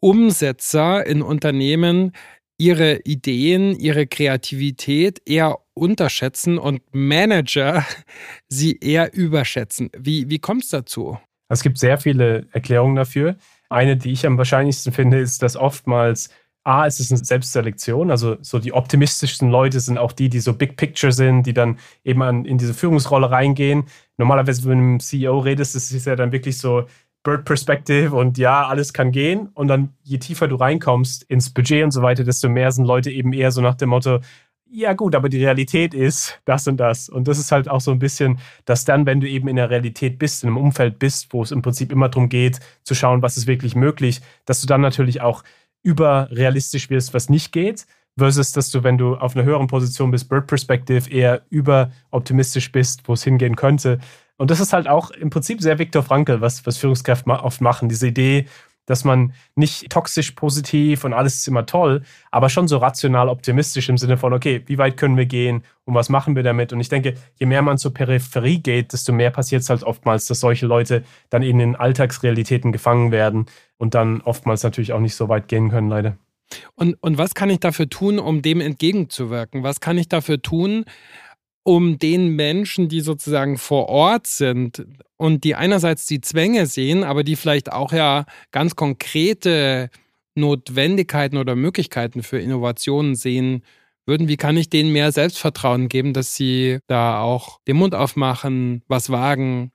[0.00, 2.12] Umsetzer in Unternehmen
[2.56, 7.84] ihre Ideen, ihre Kreativität eher unterschätzen und Manager
[8.48, 9.90] sie eher überschätzen.
[9.96, 11.18] Wie, wie kommt es dazu?
[11.48, 13.36] Es gibt sehr viele Erklärungen dafür.
[13.70, 16.30] Eine, die ich am wahrscheinlichsten finde, ist, dass oftmals
[16.68, 20.52] A, es ist eine Selbstselektion, also so die optimistischsten Leute sind auch die, die so
[20.52, 23.84] Big Picture sind, die dann eben an, in diese Führungsrolle reingehen.
[24.18, 26.84] Normalerweise, wenn du mit einem CEO redest, ist es ja dann wirklich so
[27.22, 29.48] Bird Perspective und ja, alles kann gehen.
[29.54, 33.10] Und dann, je tiefer du reinkommst ins Budget und so weiter, desto mehr sind Leute
[33.10, 34.20] eben eher so nach dem Motto,
[34.70, 37.08] ja gut, aber die Realität ist das und das.
[37.08, 39.70] Und das ist halt auch so ein bisschen, dass dann, wenn du eben in der
[39.70, 43.22] Realität bist, in einem Umfeld bist, wo es im Prinzip immer darum geht, zu schauen,
[43.22, 45.42] was ist wirklich möglich, dass du dann natürlich auch
[45.82, 47.86] überrealistisch wirst, was nicht geht,
[48.18, 53.02] versus dass du, wenn du auf einer höheren Position bist, Bird Perspective, eher überoptimistisch bist,
[53.06, 53.98] wo es hingehen könnte.
[54.36, 57.88] Und das ist halt auch im Prinzip sehr Viktor Frankl, was, was Führungskräfte oft machen.
[57.88, 58.46] Diese Idee,
[58.88, 63.88] dass man nicht toxisch positiv und alles ist immer toll, aber schon so rational optimistisch
[63.88, 66.72] im Sinne von, okay, wie weit können wir gehen und was machen wir damit?
[66.72, 70.26] Und ich denke, je mehr man zur Peripherie geht, desto mehr passiert es halt oftmals,
[70.26, 73.46] dass solche Leute dann in den Alltagsrealitäten gefangen werden
[73.76, 76.16] und dann oftmals natürlich auch nicht so weit gehen können, leider.
[76.76, 79.62] Und, und was kann ich dafür tun, um dem entgegenzuwirken?
[79.62, 80.86] Was kann ich dafür tun,
[81.62, 87.24] um den Menschen, die sozusagen vor Ort sind und die einerseits die Zwänge sehen, aber
[87.24, 89.90] die vielleicht auch ja ganz konkrete
[90.34, 93.62] Notwendigkeiten oder Möglichkeiten für Innovationen sehen
[94.06, 98.82] würden, wie kann ich denen mehr Selbstvertrauen geben, dass sie da auch den Mund aufmachen,
[98.88, 99.70] was wagen,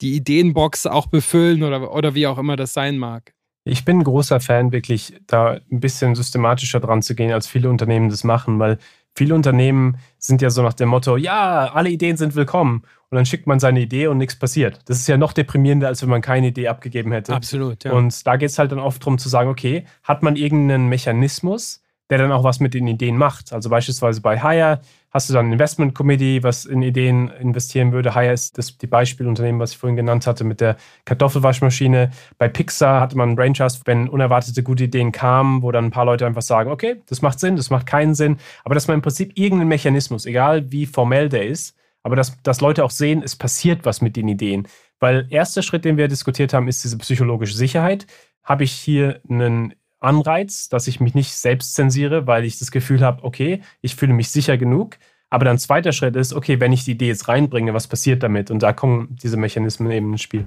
[0.00, 3.34] die Ideenbox auch befüllen oder, oder wie auch immer das sein mag?
[3.64, 7.68] Ich bin ein großer Fan, wirklich da ein bisschen systematischer dran zu gehen, als viele
[7.68, 8.78] Unternehmen das machen, weil
[9.18, 12.84] viele Unternehmen sind ja so nach dem Motto, ja, alle Ideen sind willkommen.
[13.10, 14.80] Und dann schickt man seine Idee und nichts passiert.
[14.86, 17.34] Das ist ja noch deprimierender, als wenn man keine Idee abgegeben hätte.
[17.34, 17.92] Absolut, ja.
[17.92, 21.82] Und da geht es halt dann oft darum zu sagen, okay, hat man irgendeinen Mechanismus,
[22.10, 23.52] der dann auch was mit den Ideen macht.
[23.52, 28.14] Also beispielsweise bei Hire hast du dann ein Investment Committee, was in Ideen investieren würde.
[28.14, 32.10] Hire ist das die Beispielunternehmen, was ich vorhin genannt hatte mit der Kartoffelwaschmaschine.
[32.38, 35.90] Bei Pixar hatte man einen Brain Trust, wenn unerwartete gute Ideen kamen, wo dann ein
[35.90, 38.38] paar Leute einfach sagen, okay, das macht Sinn, das macht keinen Sinn.
[38.64, 42.60] Aber dass man im Prinzip irgendeinen Mechanismus, egal wie formell der ist, aber dass, dass
[42.60, 44.66] Leute auch sehen, es passiert was mit den Ideen.
[45.00, 48.06] Weil erster Schritt, den wir diskutiert haben, ist diese psychologische Sicherheit.
[48.42, 53.00] Habe ich hier einen Anreiz, dass ich mich nicht selbst zensiere, weil ich das Gefühl
[53.00, 54.96] habe, okay, ich fühle mich sicher genug.
[55.30, 58.50] Aber dann zweiter Schritt ist, okay, wenn ich die Idee jetzt reinbringe, was passiert damit?
[58.50, 60.46] Und da kommen diese Mechanismen eben ins Spiel.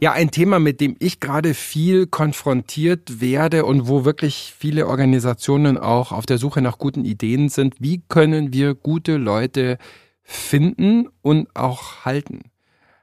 [0.00, 5.78] Ja, ein Thema, mit dem ich gerade viel konfrontiert werde und wo wirklich viele Organisationen
[5.78, 7.76] auch auf der Suche nach guten Ideen sind.
[7.78, 9.78] Wie können wir gute Leute
[10.24, 12.40] finden und auch halten?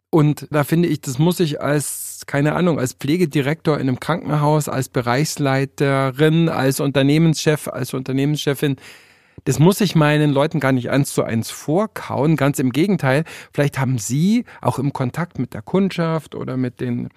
[0.09, 4.69] Und da finde ich, das muss ich als, keine Ahnung, als Pflegedirektor in einem Krankenhaus,
[4.69, 8.75] als Bereichsleiterin, als Unternehmenschef, als Unternehmenschefin,
[9.45, 12.35] das muss ich meinen Leuten gar nicht eins zu eins vorkauen.
[12.35, 17.09] Ganz im Gegenteil, vielleicht haben Sie auch im Kontakt mit der Kundschaft oder mit den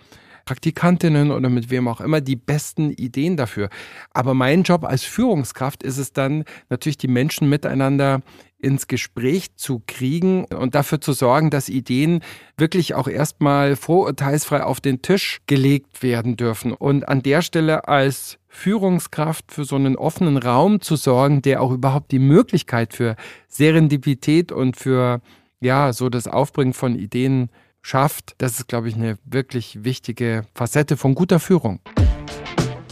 [0.46, 3.68] Praktikantinnen oder mit wem auch immer die besten Ideen dafür.
[4.14, 8.22] Aber mein Job als Führungskraft ist es dann natürlich, die Menschen miteinander
[8.62, 12.20] ins Gespräch zu kriegen und dafür zu sorgen, dass Ideen
[12.56, 16.72] wirklich auch erstmal vorurteilsfrei auf den Tisch gelegt werden dürfen.
[16.72, 21.72] Und an der Stelle als Führungskraft für so einen offenen Raum zu sorgen, der auch
[21.72, 23.16] überhaupt die Möglichkeit für
[23.48, 25.20] Serendipität und für
[25.60, 27.50] ja, so das Aufbringen von Ideen
[27.82, 31.80] schafft, das ist, glaube ich, eine wirklich wichtige Facette von guter Führung.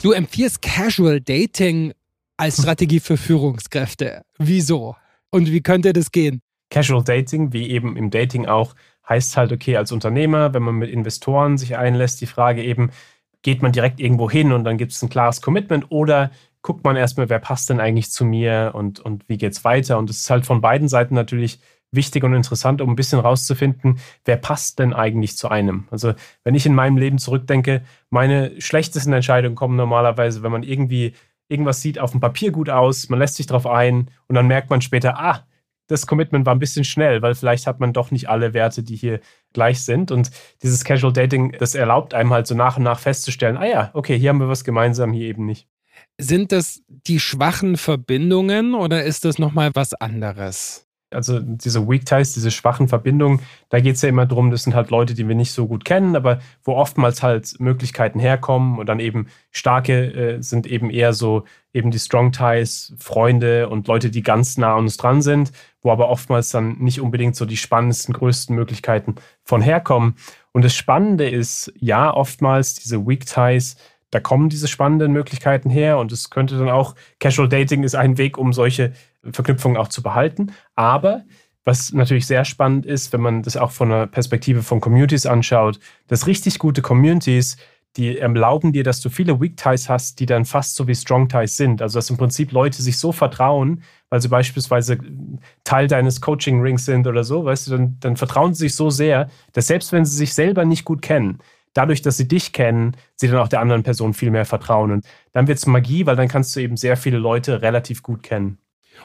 [0.03, 1.93] Du empfiehlst Casual Dating
[2.37, 4.23] als Strategie für Führungskräfte.
[4.39, 4.97] Wieso?
[5.31, 6.43] Und wie könnte das gehen?
[6.71, 8.75] Casual Dating, wie eben im Dating auch,
[9.09, 12.91] heißt halt, okay, als Unternehmer, wenn man mit Investoren sich einlässt, die Frage eben,
[13.43, 16.31] geht man direkt irgendwo hin und dann gibt es ein klares Commitment oder
[16.63, 19.99] guckt man erstmal, wer passt denn eigentlich zu mir und, und wie es weiter?
[19.99, 21.59] Und es ist halt von beiden Seiten natürlich
[21.93, 25.89] wichtig und interessant, um ein bisschen rauszufinden, wer passt denn eigentlich zu einem.
[25.91, 26.13] Also
[26.45, 31.15] wenn ich in meinem Leben zurückdenke, meine schlechtesten Entscheidungen kommen normalerweise, wenn man irgendwie
[31.51, 34.71] irgendwas sieht auf dem Papier gut aus, man lässt sich darauf ein und dann merkt
[34.71, 35.45] man später, ah,
[35.91, 38.95] das Commitment war ein bisschen schnell, weil vielleicht hat man doch nicht alle Werte, die
[38.95, 39.21] hier
[39.53, 40.13] gleich sind.
[40.13, 40.31] Und
[40.63, 44.17] dieses Casual Dating, das erlaubt einem halt so nach und nach festzustellen, ah ja, okay,
[44.17, 45.69] hier haben wir was gemeinsam, hier eben nicht.
[46.19, 50.90] Sind das die schwachen Verbindungen oder ist das nochmal was anderes?
[51.11, 54.75] Also diese Weak Ties, diese schwachen Verbindungen, da geht es ja immer darum, das sind
[54.75, 58.87] halt Leute, die wir nicht so gut kennen, aber wo oftmals halt Möglichkeiten herkommen und
[58.87, 64.11] dann eben starke äh, sind eben eher so eben die Strong Ties, Freunde und Leute,
[64.11, 67.57] die ganz nah an uns dran sind, wo aber oftmals dann nicht unbedingt so die
[67.57, 70.17] spannendsten, größten Möglichkeiten von herkommen.
[70.53, 73.77] Und das Spannende ist, ja, oftmals diese Weak Ties,
[74.11, 78.19] da kommen diese spannenden Möglichkeiten her und es könnte dann auch, Casual Dating ist ein
[78.19, 78.93] Weg, um solche
[79.25, 80.53] Verknüpfungen auch zu behalten.
[80.75, 81.25] Aber
[81.65, 85.79] was natürlich sehr spannend ist, wenn man das auch von der Perspektive von Communities anschaut,
[86.09, 87.57] dass richtig gute Communities,
[87.97, 91.29] die erlauben dir, dass du viele Weak Ties hast, die dann fast so wie Strong
[91.29, 91.83] Ties sind.
[91.83, 94.99] Also dass im Prinzip Leute sich so vertrauen, weil sie beispielsweise
[95.65, 98.91] Teil deines Coaching Rings sind oder so, weißt du, dann, dann vertrauen sie sich so
[98.91, 101.39] sehr, dass selbst wenn sie sich selber nicht gut kennen,
[101.75, 104.93] dadurch, dass sie dich kennen, sie dann auch der anderen Person viel mehr vertrauen.
[104.93, 108.23] Und dann wird es Magie, weil dann kannst du eben sehr viele Leute relativ gut
[108.23, 108.59] kennen.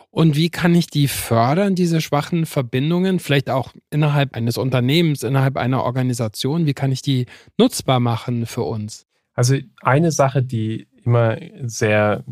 [0.10, 5.58] Und wie kann ich die fördern, diese schwachen Verbindungen, vielleicht auch innerhalb eines Unternehmens, innerhalb
[5.58, 6.66] einer Organisation?
[6.66, 7.26] Wie kann ich die
[7.58, 9.06] nutzbar machen für uns?
[9.34, 12.24] Also eine Sache, die immer sehr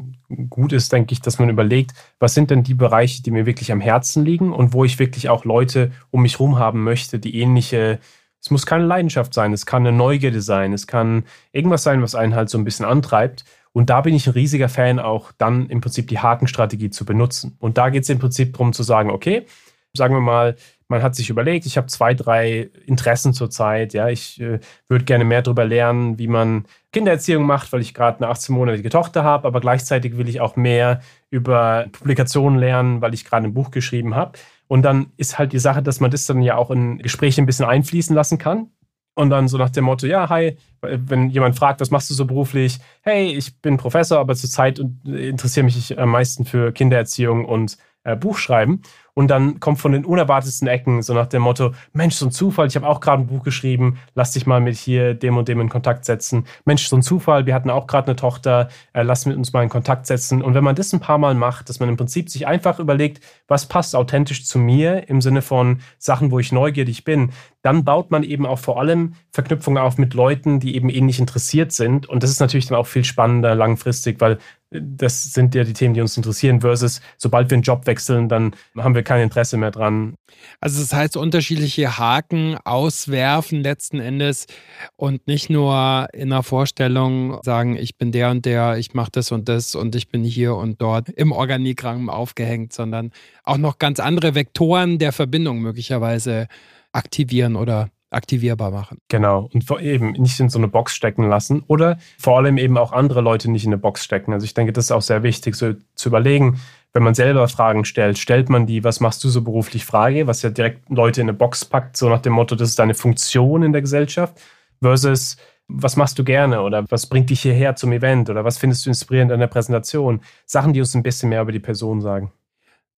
[0.49, 3.71] gut ist, denke ich, dass man überlegt, was sind denn die Bereiche, die mir wirklich
[3.71, 7.39] am Herzen liegen und wo ich wirklich auch Leute um mich herum haben möchte, die
[7.39, 7.99] ähnliche,
[8.41, 12.15] es muss keine Leidenschaft sein, es kann eine Neugierde sein, es kann irgendwas sein, was
[12.15, 13.45] einen halt so ein bisschen antreibt.
[13.73, 17.57] Und da bin ich ein riesiger Fan, auch dann im Prinzip die Hakenstrategie zu benutzen.
[17.59, 19.45] Und da geht es im Prinzip darum zu sagen, okay,
[19.93, 20.55] sagen wir mal,
[20.87, 23.93] man hat sich überlegt, ich habe zwei, drei Interessen zurzeit.
[23.93, 28.23] Ja, ich äh, würde gerne mehr darüber lernen, wie man Kindererziehung macht, weil ich gerade
[28.23, 33.25] eine 18-monatige Tochter habe, aber gleichzeitig will ich auch mehr über Publikationen lernen, weil ich
[33.25, 34.37] gerade ein Buch geschrieben habe.
[34.67, 37.47] Und dann ist halt die Sache, dass man das dann ja auch in Gespräche ein
[37.47, 38.69] bisschen einfließen lassen kann.
[39.15, 42.25] Und dann so nach dem Motto, ja, hi, wenn jemand fragt, was machst du so
[42.25, 42.79] beruflich?
[43.01, 48.81] Hey, ich bin Professor, aber zurzeit interessiere mich am meisten für Kindererziehung und äh, Buchschreiben.
[49.15, 52.67] Und dann kommt von den unerwartetsten Ecken so nach dem Motto, Mensch, so ein Zufall,
[52.67, 55.61] ich habe auch gerade ein Buch geschrieben, lass dich mal mit hier dem und dem
[55.61, 56.45] in Kontakt setzen.
[56.65, 59.61] Mensch, so ein Zufall, wir hatten auch gerade eine Tochter, äh, lass mit uns mal
[59.61, 60.41] in Kontakt setzen.
[60.41, 63.23] Und wenn man das ein paar Mal macht, dass man im Prinzip sich einfach überlegt,
[63.47, 68.09] was passt authentisch zu mir im Sinne von Sachen, wo ich neugierig bin, dann baut
[68.09, 72.09] man eben auch vor allem Verknüpfungen auf mit Leuten, die eben ähnlich interessiert sind.
[72.09, 74.39] Und das ist natürlich dann auch viel spannender langfristig, weil
[74.81, 78.55] das sind ja die Themen, die uns interessieren, versus sobald wir einen Job wechseln, dann
[78.77, 80.15] haben wir kein Interesse mehr dran.
[80.59, 84.47] Also das heißt, unterschiedliche Haken auswerfen letzten Endes
[84.95, 89.31] und nicht nur in einer Vorstellung sagen, ich bin der und der, ich mache das
[89.31, 93.11] und das und ich bin hier und dort im Organigramm aufgehängt, sondern
[93.43, 96.47] auch noch ganz andere Vektoren der Verbindung möglicherweise
[96.91, 98.97] aktivieren oder aktivierbar machen.
[99.09, 99.49] Genau.
[99.53, 103.21] Und eben nicht in so eine Box stecken lassen oder vor allem eben auch andere
[103.21, 104.33] Leute nicht in eine Box stecken.
[104.33, 106.59] Also ich denke, das ist auch sehr wichtig, so zu überlegen,
[106.93, 110.43] wenn man selber Fragen stellt, stellt man die, was machst du so beruflich Frage, was
[110.43, 113.63] ja direkt Leute in eine Box packt, so nach dem Motto, das ist deine Funktion
[113.63, 114.39] in der Gesellschaft,
[114.81, 118.85] versus was machst du gerne oder was bringt dich hierher zum Event oder was findest
[118.85, 120.21] du inspirierend an der Präsentation?
[120.45, 122.31] Sachen, die uns ein bisschen mehr über die Person sagen.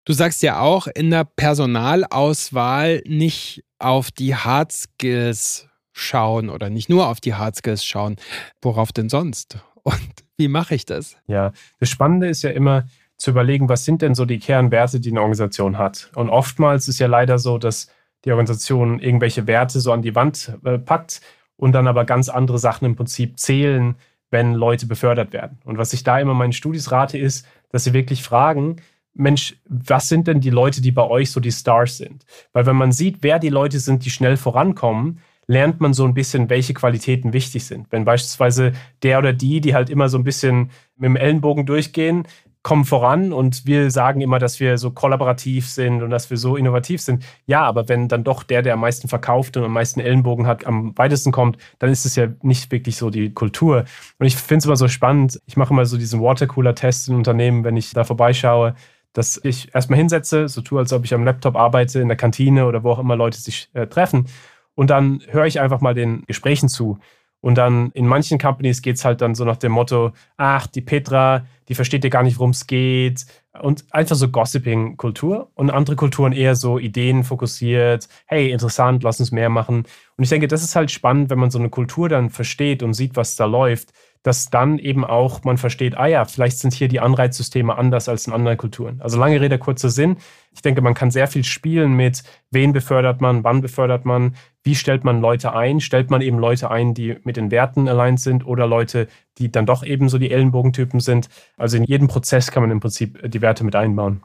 [0.05, 6.89] Du sagst ja auch in der Personalauswahl nicht auf die Hard Skills schauen oder nicht
[6.89, 8.17] nur auf die Hard Skills schauen.
[8.61, 9.57] Worauf denn sonst?
[9.81, 9.99] Und
[10.37, 11.17] wie mache ich das?
[11.25, 12.85] Ja, das Spannende ist ja immer
[13.17, 16.11] zu überlegen, was sind denn so die Kernwerte, die eine Organisation hat.
[16.13, 17.87] Und oftmals ist ja leider so, dass
[18.25, 21.21] die Organisation irgendwelche Werte so an die Wand äh, packt
[21.55, 23.95] und dann aber ganz andere Sachen im Prinzip zählen,
[24.29, 25.57] wenn Leute befördert werden.
[25.63, 28.77] Und was ich da immer meinen Studis rate, ist, dass sie wirklich fragen,
[29.15, 32.25] Mensch, was sind denn die Leute, die bei euch so die Stars sind?
[32.53, 36.13] Weil wenn man sieht, wer die Leute sind, die schnell vorankommen, lernt man so ein
[36.13, 37.87] bisschen, welche Qualitäten wichtig sind.
[37.91, 38.73] Wenn beispielsweise
[39.03, 42.27] der oder die, die halt immer so ein bisschen mit dem Ellenbogen durchgehen,
[42.65, 46.55] kommen voran und wir sagen immer, dass wir so kollaborativ sind und dass wir so
[46.55, 47.23] innovativ sind.
[47.45, 50.65] Ja, aber wenn dann doch der, der am meisten verkauft und am meisten Ellenbogen hat,
[50.65, 53.85] am weitesten kommt, dann ist es ja nicht wirklich so die Kultur.
[54.17, 55.39] Und ich finde es immer so spannend.
[55.45, 58.73] Ich mache immer so diesen Watercooler-Test in Unternehmen, wenn ich da vorbeischaue
[59.15, 62.67] dass ich erstmal hinsetze, so tue, als ob ich am Laptop arbeite, in der Kantine
[62.67, 64.27] oder wo auch immer Leute sich äh, treffen.
[64.75, 66.99] Und dann höre ich einfach mal den Gesprächen zu.
[67.39, 70.81] Und dann in manchen Companies geht es halt dann so nach dem Motto, ach, die
[70.81, 73.25] Petra, die versteht ja gar nicht, worum es geht.
[73.61, 75.49] Und einfach so Gossiping-Kultur.
[75.53, 78.09] Und andere Kulturen eher so Ideen fokussiert.
[78.25, 79.85] Hey, interessant, lass uns mehr machen.
[80.17, 82.93] Und ich denke, das ist halt spannend, wenn man so eine Kultur dann versteht und
[82.95, 83.93] sieht, was da läuft
[84.25, 88.25] dass dann eben auch man versteht, ah ja, vielleicht sind hier die Anreizsysteme anders als
[88.25, 88.99] in anderen Kulturen.
[88.99, 90.17] Also lange Rede, kurzer Sinn.
[90.51, 94.73] Ich denke, man kann sehr viel spielen mit, wen befördert man, wann befördert man, wie
[94.73, 98.47] stellt man Leute ein, stellt man eben Leute ein, die mit den Werten allein sind
[98.47, 99.07] oder Leute,
[99.37, 101.29] die dann doch eben so die Ellenbogentypen sind.
[101.55, 104.23] Also in jedem Prozess kann man im Prinzip die Werte mit einbauen.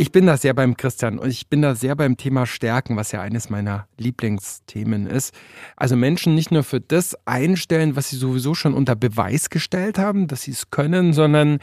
[0.00, 3.10] Ich bin da sehr beim Christian und ich bin da sehr beim Thema Stärken, was
[3.10, 5.34] ja eines meiner Lieblingsthemen ist.
[5.74, 10.28] Also Menschen nicht nur für das einstellen, was sie sowieso schon unter Beweis gestellt haben,
[10.28, 11.58] dass sie es können, sondern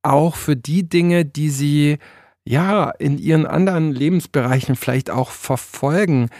[0.00, 1.98] auch für die Dinge, die sie
[2.46, 6.30] ja in ihren anderen Lebensbereichen vielleicht auch verfolgen.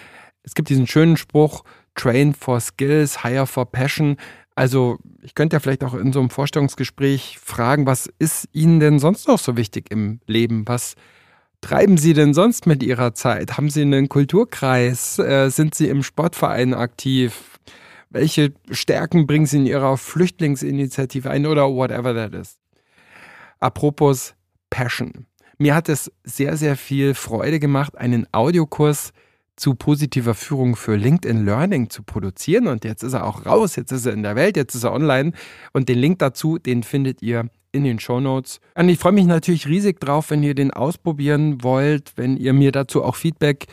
[0.45, 4.17] Es gibt diesen schönen Spruch, train for skills, hire for passion.
[4.55, 8.99] Also ich könnte ja vielleicht auch in so einem Vorstellungsgespräch fragen, was ist Ihnen denn
[8.99, 10.67] sonst noch so wichtig im Leben?
[10.67, 10.95] Was
[11.64, 13.57] treiben Sie denn sonst mit Ihrer Zeit?
[13.57, 15.18] Haben Sie einen Kulturkreis?
[15.18, 17.59] Äh, sind Sie im Sportverein aktiv?
[18.11, 22.59] Welche Stärken bringen sie in ihrer Flüchtlingsinitiative ein oder whatever that is?
[23.59, 24.35] Apropos
[24.70, 25.27] Passion.
[25.59, 29.12] Mir hat es sehr, sehr viel Freude gemacht, einen Audiokurs
[29.57, 32.68] zu positiver Führung für LinkedIn Learning zu produzieren.
[32.68, 34.92] Und jetzt ist er auch raus, jetzt ist er in der Welt, jetzt ist er
[34.92, 35.33] online.
[35.72, 38.61] Und den Link dazu, den findet ihr in den Show Notes.
[38.75, 42.73] Und ich freue mich natürlich riesig drauf, wenn ihr den ausprobieren wollt, wenn ihr mir
[42.73, 43.67] dazu auch Feedback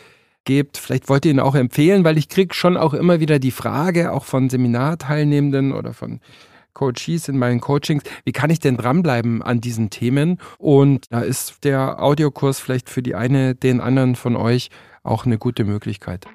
[0.43, 0.77] gebt.
[0.77, 4.11] Vielleicht wollt ihr ihn auch empfehlen, weil ich kriege schon auch immer wieder die Frage,
[4.11, 6.19] auch von Seminarteilnehmenden oder von
[6.73, 10.39] Coaches in meinen Coachings, wie kann ich denn dranbleiben an diesen Themen?
[10.57, 14.69] Und da ist der Audiokurs vielleicht für die eine, den anderen von euch
[15.03, 16.25] auch eine gute Möglichkeit.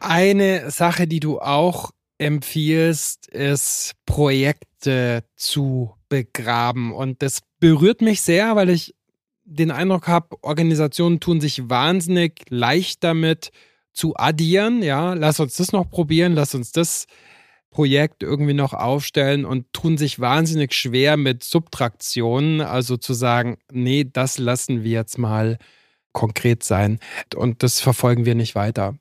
[0.00, 6.92] Eine Sache, die du auch empfiehlst, ist Projekte zu begraben.
[6.92, 8.94] Und das berührt mich sehr, weil ich
[9.44, 13.50] den Eindruck habe, Organisationen tun sich wahnsinnig leicht damit
[13.94, 14.82] zu addieren.
[14.82, 17.06] Ja, lass uns das noch probieren, lass uns das
[17.70, 24.04] Projekt irgendwie noch aufstellen und tun sich wahnsinnig schwer mit Subtraktionen, also zu sagen, nee,
[24.04, 25.56] das lassen wir jetzt mal
[26.12, 26.98] konkret sein
[27.34, 28.96] und das verfolgen wir nicht weiter.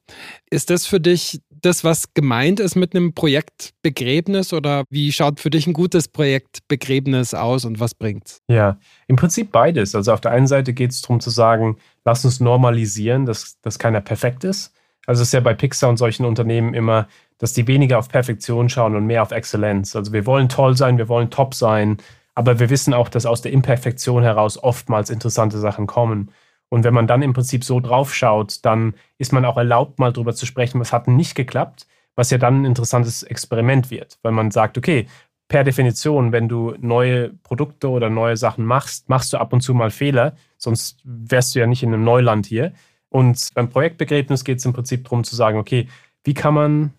[0.50, 5.50] Ist das für dich das, was gemeint ist mit einem Projektbegräbnis oder wie schaut für
[5.50, 8.40] dich ein gutes Projektbegräbnis aus und was bringt's?
[8.48, 9.96] Ja, im Prinzip beides.
[9.96, 13.80] Also auf der einen Seite geht es darum zu sagen, lass uns normalisieren, dass, dass
[13.80, 14.74] keiner perfekt ist.
[15.06, 18.70] Also es ist ja bei Pixar und solchen Unternehmen immer, dass die weniger auf Perfektion
[18.70, 19.96] schauen und mehr auf Exzellenz.
[19.96, 21.98] Also wir wollen toll sein, wir wollen top sein,
[22.36, 26.32] aber wir wissen auch, dass aus der Imperfektion heraus oftmals interessante Sachen kommen.
[26.72, 30.14] Und wenn man dann im Prinzip so drauf schaut, dann ist man auch erlaubt, mal
[30.14, 34.32] drüber zu sprechen, was hat nicht geklappt, was ja dann ein interessantes Experiment wird, weil
[34.32, 35.06] man sagt, okay,
[35.50, 39.74] per Definition, wenn du neue Produkte oder neue Sachen machst, machst du ab und zu
[39.74, 42.72] mal Fehler, sonst wärst du ja nicht in einem Neuland hier.
[43.10, 45.90] Und beim Projektbegräbnis geht es im Prinzip darum zu sagen, okay,
[46.24, 46.94] wie kann man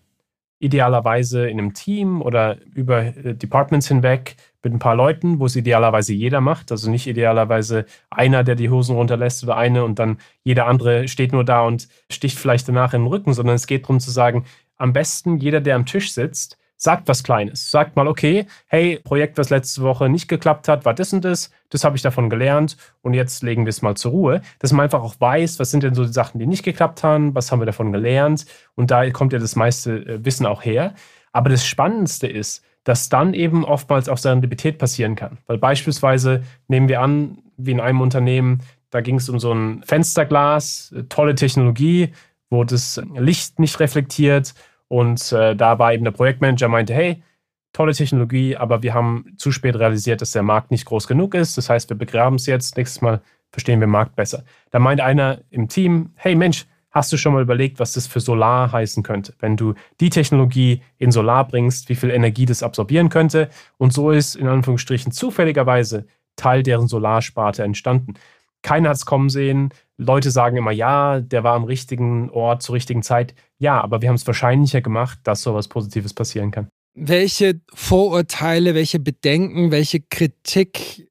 [0.63, 5.55] idealerweise in einem Team oder über äh, Departments hinweg mit ein paar Leuten, wo es
[5.55, 6.71] idealerweise jeder macht.
[6.71, 11.33] Also nicht idealerweise einer, der die Hosen runterlässt oder eine und dann jeder andere steht
[11.33, 14.45] nur da und sticht vielleicht danach in den Rücken, sondern es geht darum zu sagen,
[14.77, 17.71] am besten jeder, der am Tisch sitzt, sagt was Kleines.
[17.71, 21.49] Sagt mal, okay, hey, Projekt, was letzte Woche nicht geklappt hat, war das und das,
[21.69, 24.41] das habe ich davon gelernt und jetzt legen wir es mal zur Ruhe.
[24.59, 27.33] Dass man einfach auch weiß, was sind denn so die Sachen, die nicht geklappt haben,
[27.35, 30.93] was haben wir davon gelernt und da kommt ja das meiste äh, Wissen auch her.
[31.31, 35.37] Aber das Spannendste ist, dass dann eben oftmals auch Serendipität passieren kann.
[35.47, 39.83] Weil beispielsweise nehmen wir an, wie in einem Unternehmen, da ging es um so ein
[39.83, 42.11] Fensterglas, äh, tolle Technologie,
[42.49, 44.53] wo das Licht nicht reflektiert
[44.93, 47.23] und äh, da war eben der Projektmanager, meinte, hey,
[47.71, 51.57] tolle Technologie, aber wir haben zu spät realisiert, dass der Markt nicht groß genug ist.
[51.57, 52.77] Das heißt, wir begraben es jetzt.
[52.77, 54.43] Nächstes Mal verstehen wir den Markt besser.
[54.69, 58.19] Da meint einer im Team, hey Mensch, hast du schon mal überlegt, was das für
[58.19, 59.33] Solar heißen könnte?
[59.39, 63.49] Wenn du die Technologie in Solar bringst, wie viel Energie das absorbieren könnte.
[63.79, 68.13] Und so ist in Anführungsstrichen zufälligerweise Teil deren Solarsparte entstanden.
[68.61, 69.71] Keiner hat es kommen sehen.
[69.97, 73.35] Leute sagen immer, ja, der war am richtigen Ort zur richtigen Zeit.
[73.59, 76.67] Ja, aber wir haben es wahrscheinlicher gemacht, dass sowas Positives passieren kann.
[76.95, 81.07] Welche Vorurteile, welche Bedenken, welche Kritik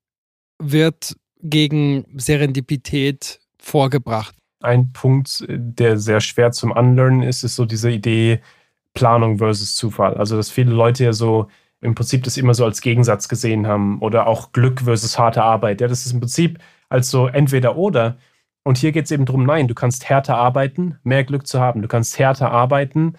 [0.58, 4.34] wird gegen Serendipität vorgebracht?
[4.60, 8.40] Ein Punkt, der sehr schwer zum Unlearnen ist, ist so diese Idee
[8.94, 10.14] Planung versus Zufall.
[10.14, 11.48] Also, dass viele Leute ja so
[11.80, 15.80] im Prinzip das immer so als Gegensatz gesehen haben oder auch Glück versus harte Arbeit.
[15.80, 18.18] Ja, das ist im Prinzip als so entweder oder.
[18.64, 21.82] Und hier geht es eben darum, nein, du kannst härter arbeiten, mehr Glück zu haben.
[21.82, 23.14] Du kannst härter arbeiten,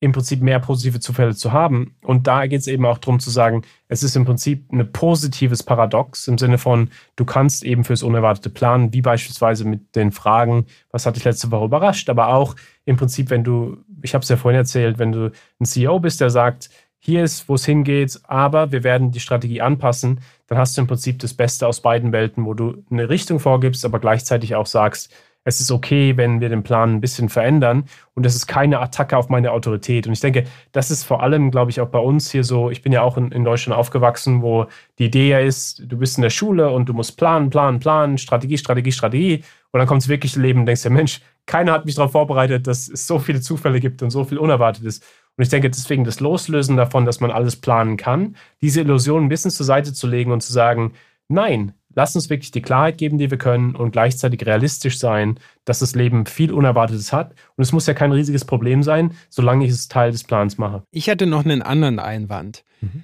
[0.00, 1.96] im Prinzip mehr positive Zufälle zu haben.
[2.02, 5.62] Und da geht es eben auch darum zu sagen, es ist im Prinzip ein positives
[5.62, 10.66] Paradox im Sinne von, du kannst eben fürs Unerwartete planen, wie beispielsweise mit den Fragen,
[10.90, 14.28] was hat dich letzte Woche überrascht, aber auch im Prinzip, wenn du, ich habe es
[14.28, 16.68] ja vorhin erzählt, wenn du ein CEO bist, der sagt,
[17.06, 20.88] hier ist, wo es hingeht, aber wir werden die Strategie anpassen, dann hast du im
[20.88, 25.14] Prinzip das Beste aus beiden Welten, wo du eine Richtung vorgibst, aber gleichzeitig auch sagst,
[25.44, 29.16] es ist okay, wenn wir den Plan ein bisschen verändern und es ist keine Attacke
[29.16, 30.08] auf meine Autorität.
[30.08, 32.82] Und ich denke, das ist vor allem, glaube ich, auch bei uns hier so, ich
[32.82, 34.66] bin ja auch in, in Deutschland aufgewachsen, wo
[34.98, 38.18] die Idee ja ist, du bist in der Schule und du musst planen, planen, planen,
[38.18, 39.44] Strategie, Strategie, Strategie.
[39.70, 42.66] Und dann kommt es wirklich Leben und denkst dir, Mensch, keiner hat mich darauf vorbereitet,
[42.66, 45.00] dass es so viele Zufälle gibt und so viel Unerwartetes.
[45.36, 49.28] Und ich denke deswegen das Loslösen davon, dass man alles planen kann, diese Illusion ein
[49.28, 50.94] bisschen zur Seite zu legen und zu sagen,
[51.28, 55.80] nein, lass uns wirklich die Klarheit geben, die wir können und gleichzeitig realistisch sein, dass
[55.80, 57.34] das Leben viel Unerwartetes hat.
[57.56, 60.84] Und es muss ja kein riesiges Problem sein, solange ich es Teil des Plans mache.
[60.90, 62.64] Ich hätte noch einen anderen Einwand.
[62.80, 63.02] Mhm.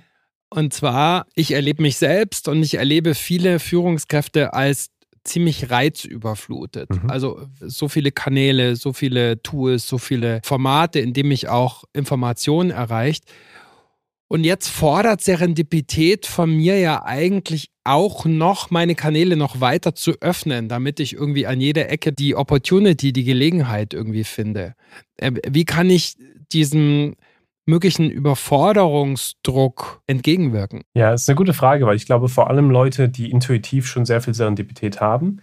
[0.48, 4.90] Und zwar, ich erlebe mich selbst und ich erlebe viele Führungskräfte als
[5.24, 6.90] ziemlich reizüberflutet.
[6.90, 7.10] Mhm.
[7.10, 12.70] Also so viele Kanäle, so viele Tools, so viele Formate, in denen mich auch Informationen
[12.70, 13.24] erreicht.
[14.28, 20.12] Und jetzt fordert Serendipität von mir ja eigentlich auch noch meine Kanäle noch weiter zu
[20.20, 24.74] öffnen, damit ich irgendwie an jeder Ecke die Opportunity, die Gelegenheit irgendwie finde.
[25.18, 26.14] Ähm, wie kann ich
[26.52, 27.16] diesem
[27.66, 30.82] möglichen Überforderungsdruck entgegenwirken?
[30.94, 34.04] Ja, das ist eine gute Frage, weil ich glaube, vor allem Leute, die intuitiv schon
[34.04, 35.40] sehr viel Serendipität haben,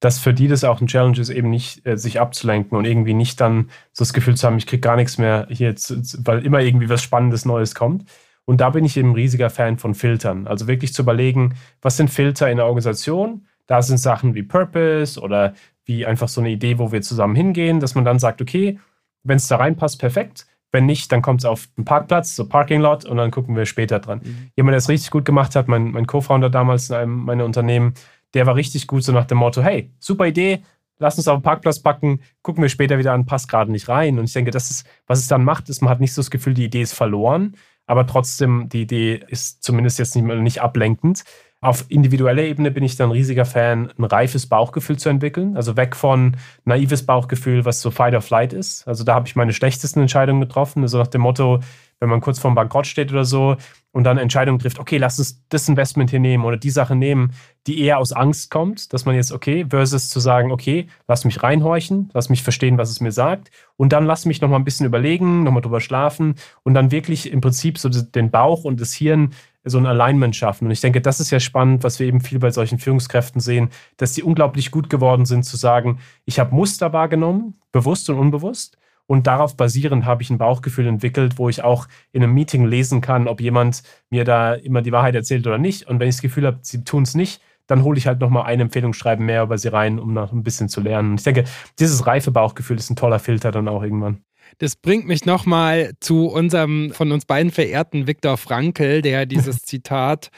[0.00, 3.14] dass für die das auch ein Challenge ist, eben nicht äh, sich abzulenken und irgendwie
[3.14, 5.74] nicht dann so das Gefühl zu haben, ich kriege gar nichts mehr hier,
[6.18, 8.04] weil immer irgendwie was Spannendes Neues kommt.
[8.44, 10.46] Und da bin ich eben ein riesiger Fan von Filtern.
[10.46, 13.46] Also wirklich zu überlegen, was sind Filter in der Organisation?
[13.66, 15.54] Da sind Sachen wie Purpose oder
[15.84, 18.78] wie einfach so eine Idee, wo wir zusammen hingehen, dass man dann sagt, okay,
[19.24, 20.46] wenn es da reinpasst, perfekt.
[20.72, 23.66] Wenn nicht, dann kommt es auf den Parkplatz, so Parking Lot, und dann gucken wir
[23.66, 24.20] später dran.
[24.22, 24.50] Mhm.
[24.56, 27.94] Jemand, der es richtig gut gemacht hat, mein, mein Co-Founder damals in einem meiner Unternehmen,
[28.34, 30.62] der war richtig gut so nach dem Motto, hey, super Idee,
[30.98, 34.18] lass uns auf den Parkplatz packen, gucken wir später wieder an, passt gerade nicht rein.
[34.18, 36.30] Und ich denke, das ist, was es dann macht, ist, man hat nicht so das
[36.30, 37.56] Gefühl, die Idee ist verloren,
[37.86, 41.24] aber trotzdem, die Idee ist zumindest jetzt nicht, nicht ablenkend.
[41.62, 45.56] Auf individueller Ebene bin ich dann ein riesiger Fan, ein reifes Bauchgefühl zu entwickeln.
[45.56, 48.86] Also weg von naives Bauchgefühl, was so Fight or Flight ist.
[48.86, 50.82] Also da habe ich meine schlechtesten Entscheidungen getroffen.
[50.82, 51.60] Also nach dem Motto,
[51.98, 53.56] wenn man kurz vorm Bankrott steht oder so
[53.90, 57.32] und dann Entscheidungen trifft, okay, lass uns das Investment hier nehmen oder die Sache nehmen,
[57.66, 61.42] die eher aus Angst kommt, dass man jetzt, okay, versus zu sagen, okay, lass mich
[61.42, 64.84] reinhorchen, lass mich verstehen, was es mir sagt und dann lass mich nochmal ein bisschen
[64.84, 69.30] überlegen, nochmal drüber schlafen und dann wirklich im Prinzip so den Bauch und das Hirn
[69.66, 70.66] so ein Alignment schaffen.
[70.66, 73.70] Und ich denke, das ist ja spannend, was wir eben viel bei solchen Führungskräften sehen,
[73.96, 78.78] dass sie unglaublich gut geworden sind zu sagen, ich habe Muster wahrgenommen, bewusst und unbewusst
[79.06, 83.00] und darauf basierend habe ich ein Bauchgefühl entwickelt, wo ich auch in einem Meeting lesen
[83.00, 85.86] kann, ob jemand mir da immer die Wahrheit erzählt oder nicht.
[85.88, 88.44] Und wenn ich das Gefühl habe, sie tun es nicht, dann hole ich halt nochmal
[88.44, 91.12] ein Empfehlungsschreiben mehr über sie rein, um noch ein bisschen zu lernen.
[91.12, 91.44] Und ich denke,
[91.78, 94.22] dieses reife Bauchgefühl ist ein toller Filter dann auch irgendwann.
[94.58, 100.30] Das bringt mich nochmal zu unserem von uns beiden verehrten Viktor Frankl, der dieses Zitat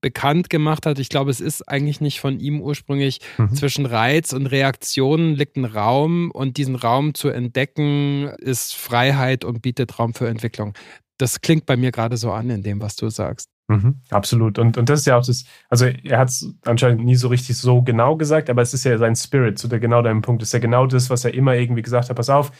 [0.00, 0.98] bekannt gemacht hat.
[0.98, 3.20] Ich glaube, es ist eigentlich nicht von ihm ursprünglich.
[3.38, 3.54] Mhm.
[3.54, 9.62] Zwischen Reiz und Reaktion liegt ein Raum und diesen Raum zu entdecken ist Freiheit und
[9.62, 10.74] bietet Raum für Entwicklung.
[11.18, 13.50] Das klingt bei mir gerade so an in dem, was du sagst.
[13.68, 14.58] Mhm, absolut.
[14.58, 17.56] Und, und das ist ja auch das, also er hat es anscheinend nie so richtig
[17.56, 20.52] so genau gesagt, aber es ist ja sein Spirit, zu der genau deinem Punkt, ist
[20.52, 22.16] ja genau das, was er immer irgendwie gesagt hat.
[22.16, 22.50] Pass auf,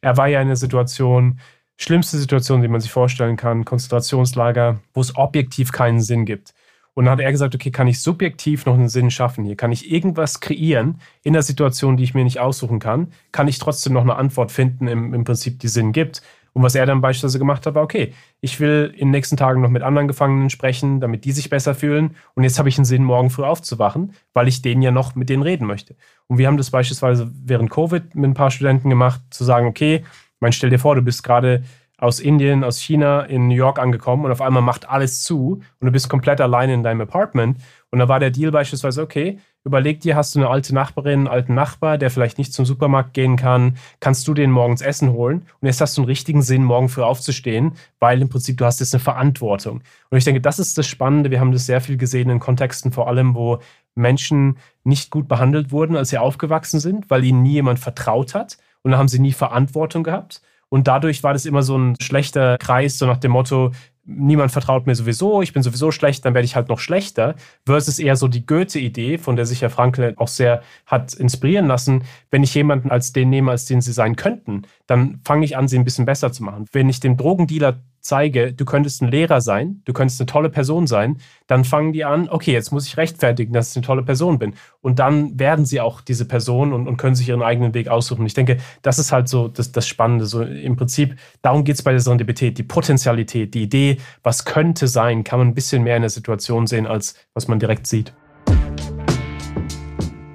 [0.00, 1.40] er war ja in einer Situation,
[1.76, 6.52] schlimmste Situation, die man sich vorstellen kann, Konzentrationslager, wo es objektiv keinen Sinn gibt.
[6.94, 9.56] Und dann hat er gesagt, okay, kann ich subjektiv noch einen Sinn schaffen hier?
[9.56, 13.12] Kann ich irgendwas kreieren in der Situation, die ich mir nicht aussuchen kann?
[13.32, 16.20] Kann ich trotzdem noch eine Antwort finden, im, im Prinzip, die Sinn gibt?
[16.52, 19.60] Und was er dann beispielsweise gemacht hat, war, okay, ich will in den nächsten Tagen
[19.60, 22.16] noch mit anderen Gefangenen sprechen, damit die sich besser fühlen.
[22.34, 25.28] Und jetzt habe ich einen Sinn, morgen früh aufzuwachen, weil ich denen ja noch mit
[25.28, 25.96] denen reden möchte.
[26.26, 30.04] Und wir haben das beispielsweise während Covid mit ein paar Studenten gemacht, zu sagen, okay,
[30.40, 31.62] mein, stell dir vor, du bist gerade
[32.00, 35.86] aus Indien, aus China in New York angekommen und auf einmal macht alles zu und
[35.86, 37.58] du bist komplett alleine in deinem Apartment.
[37.90, 41.28] Und da war der Deal beispielsweise, okay, überleg dir, hast du eine alte Nachbarin, einen
[41.28, 45.46] alten Nachbar, der vielleicht nicht zum Supermarkt gehen kann, kannst du den morgens Essen holen
[45.60, 48.80] und jetzt hast du einen richtigen Sinn, morgen früh aufzustehen, weil im Prinzip du hast
[48.80, 49.82] jetzt eine Verantwortung.
[50.08, 51.30] Und ich denke, das ist das Spannende.
[51.30, 53.58] Wir haben das sehr viel gesehen in Kontexten, vor allem, wo
[53.94, 58.56] Menschen nicht gut behandelt wurden, als sie aufgewachsen sind, weil ihnen nie jemand vertraut hat
[58.82, 60.40] und dann haben sie nie Verantwortung gehabt.
[60.70, 63.72] Und dadurch war das immer so ein schlechter Kreis, so nach dem Motto,
[64.04, 67.34] niemand vertraut mir sowieso, ich bin sowieso schlecht, dann werde ich halt noch schlechter.
[67.66, 72.04] Versus eher so die Goethe-Idee, von der sich Herr Frankl auch sehr hat inspirieren lassen.
[72.30, 75.68] Wenn ich jemanden als den nehme, als den sie sein könnten, dann fange ich an,
[75.68, 76.66] sie ein bisschen besser zu machen.
[76.72, 80.86] Wenn ich dem Drogendealer zeige, du könntest ein Lehrer sein, du könntest eine tolle Person
[80.86, 84.38] sein, dann fangen die an, okay, jetzt muss ich rechtfertigen, dass ich eine tolle Person
[84.38, 84.54] bin.
[84.80, 88.24] Und dann werden sie auch diese Person und, und können sich ihren eigenen Weg aussuchen.
[88.26, 90.26] Ich denke, das ist halt so das, das Spannende.
[90.26, 94.88] So im Prinzip, darum geht es bei der Serendipität, die Potenzialität, die Idee, was könnte
[94.88, 98.12] sein, kann man ein bisschen mehr in der Situation sehen, als was man direkt sieht.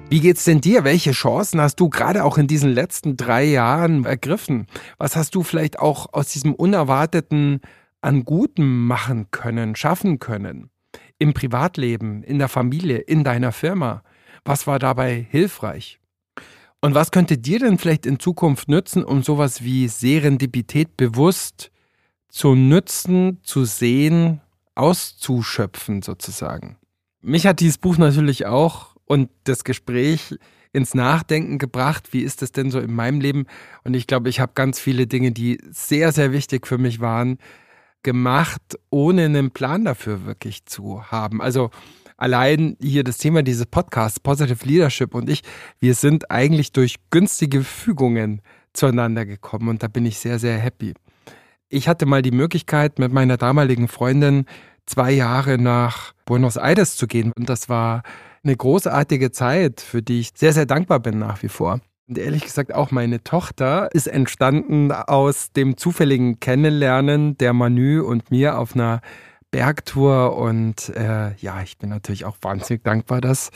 [0.08, 0.84] Wie geht's denn dir?
[0.84, 4.68] Welche Chancen hast du gerade auch in diesen letzten drei Jahren ergriffen?
[4.98, 7.60] Was hast du vielleicht auch aus diesem Unerwarteten
[8.02, 10.70] an Gutem machen können, schaffen können?
[11.18, 14.04] Im Privatleben, in der Familie, in deiner Firma?
[14.44, 15.98] Was war dabei hilfreich?
[16.80, 21.72] Und was könnte dir denn vielleicht in Zukunft nützen, um sowas wie Serendipität bewusst
[22.28, 24.40] zu nützen, zu sehen,
[24.76, 26.76] auszuschöpfen sozusagen?
[27.22, 30.36] Mich hat dieses Buch natürlich auch und das Gespräch
[30.72, 33.46] ins Nachdenken gebracht, wie ist es denn so in meinem Leben?
[33.84, 37.38] Und ich glaube, ich habe ganz viele Dinge, die sehr, sehr wichtig für mich waren,
[38.02, 41.40] gemacht, ohne einen Plan dafür wirklich zu haben.
[41.40, 41.70] Also
[42.16, 45.42] allein hier das Thema dieses Podcasts, Positive Leadership und ich,
[45.80, 48.42] wir sind eigentlich durch günstige Fügungen
[48.72, 50.94] zueinander gekommen und da bin ich sehr, sehr happy.
[51.68, 54.44] Ich hatte mal die Möglichkeit, mit meiner damaligen Freundin
[54.86, 58.02] zwei Jahre nach Buenos Aires zu gehen und das war
[58.46, 61.80] eine großartige Zeit, für die ich sehr, sehr dankbar bin nach wie vor.
[62.08, 68.30] Und ehrlich gesagt, auch meine Tochter ist entstanden aus dem zufälligen Kennenlernen der Manu und
[68.30, 69.00] mir auf einer
[69.50, 70.36] Bergtour.
[70.36, 73.50] Und äh, ja, ich bin natürlich auch wahnsinnig dankbar, dass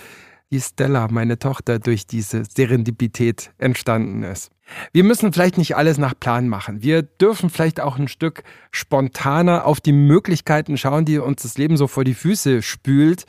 [0.50, 4.50] die Stella, meine Tochter, durch diese Serendipität entstanden ist.
[4.92, 6.82] Wir müssen vielleicht nicht alles nach Plan machen.
[6.82, 11.76] Wir dürfen vielleicht auch ein Stück spontaner auf die Möglichkeiten schauen, die uns das Leben
[11.76, 13.26] so vor die Füße spült.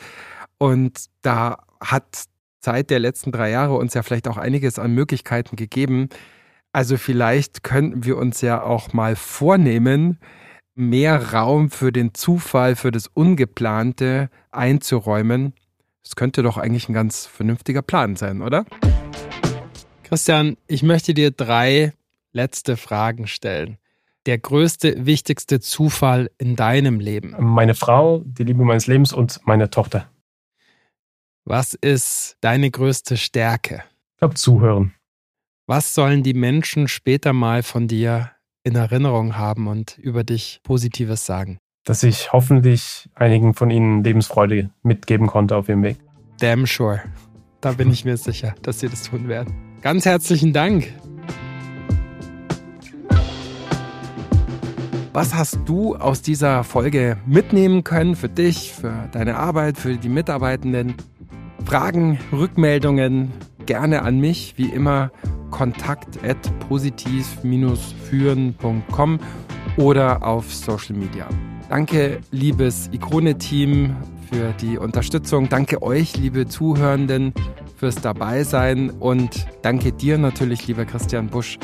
[0.62, 2.26] Und da hat
[2.60, 6.10] Zeit der letzten drei Jahre uns ja vielleicht auch einiges an Möglichkeiten gegeben.
[6.72, 10.20] Also vielleicht könnten wir uns ja auch mal vornehmen,
[10.76, 15.54] mehr Raum für den Zufall, für das Ungeplante einzuräumen.
[16.04, 18.66] Das könnte doch eigentlich ein ganz vernünftiger Plan sein, oder?
[20.04, 21.94] Christian, ich möchte dir drei
[22.34, 23.80] letzte Fragen stellen.
[24.28, 27.36] Der größte, wichtigste Zufall in deinem Leben?
[27.40, 30.08] Meine Frau, die Liebe meines Lebens und meine Tochter.
[31.46, 33.84] Was ist deine größte Stärke?
[34.14, 34.94] Ich glaube, zuhören.
[35.68, 38.32] Was sollen die Menschen später mal von dir
[38.64, 41.58] in Erinnerung haben und über dich Positives sagen?
[41.84, 45.98] Dass ich hoffentlich einigen von ihnen Lebensfreude mitgeben konnte auf ihrem Weg.
[46.40, 47.02] Damn sure.
[47.60, 49.54] Da bin ich mir sicher, dass sie das tun werden.
[49.82, 50.94] Ganz herzlichen Dank.
[55.14, 60.08] Was hast du aus dieser Folge mitnehmen können für dich, für deine Arbeit, für die
[60.08, 60.94] Mitarbeitenden?
[61.66, 63.34] Fragen, Rückmeldungen
[63.66, 65.12] gerne an mich, wie immer
[65.50, 66.38] kontakt at
[66.70, 69.20] positiv-führen.com
[69.78, 71.28] oder auf Social Media.
[71.68, 73.94] Danke, liebes Ikone-Team,
[74.32, 75.50] für die Unterstützung.
[75.50, 77.34] Danke euch, liebe Zuhörenden,
[77.76, 81.60] fürs Dabeisein und danke dir natürlich, lieber Christian Busch,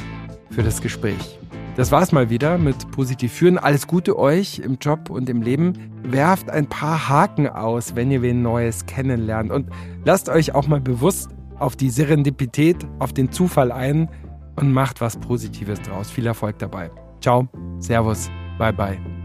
[0.52, 1.40] für das Gespräch.
[1.78, 3.60] Das war's mal wieder mit Positiv führen.
[3.60, 5.74] Alles Gute euch im Job und im Leben.
[6.02, 9.52] Werft ein paar Haken aus, wenn ihr wen Neues kennenlernt.
[9.52, 9.70] Und
[10.04, 14.10] lasst euch auch mal bewusst auf die Serendipität, auf den Zufall ein
[14.56, 16.10] und macht was Positives draus.
[16.10, 16.90] Viel Erfolg dabei.
[17.22, 17.48] Ciao,
[17.78, 19.17] Servus, bye bye.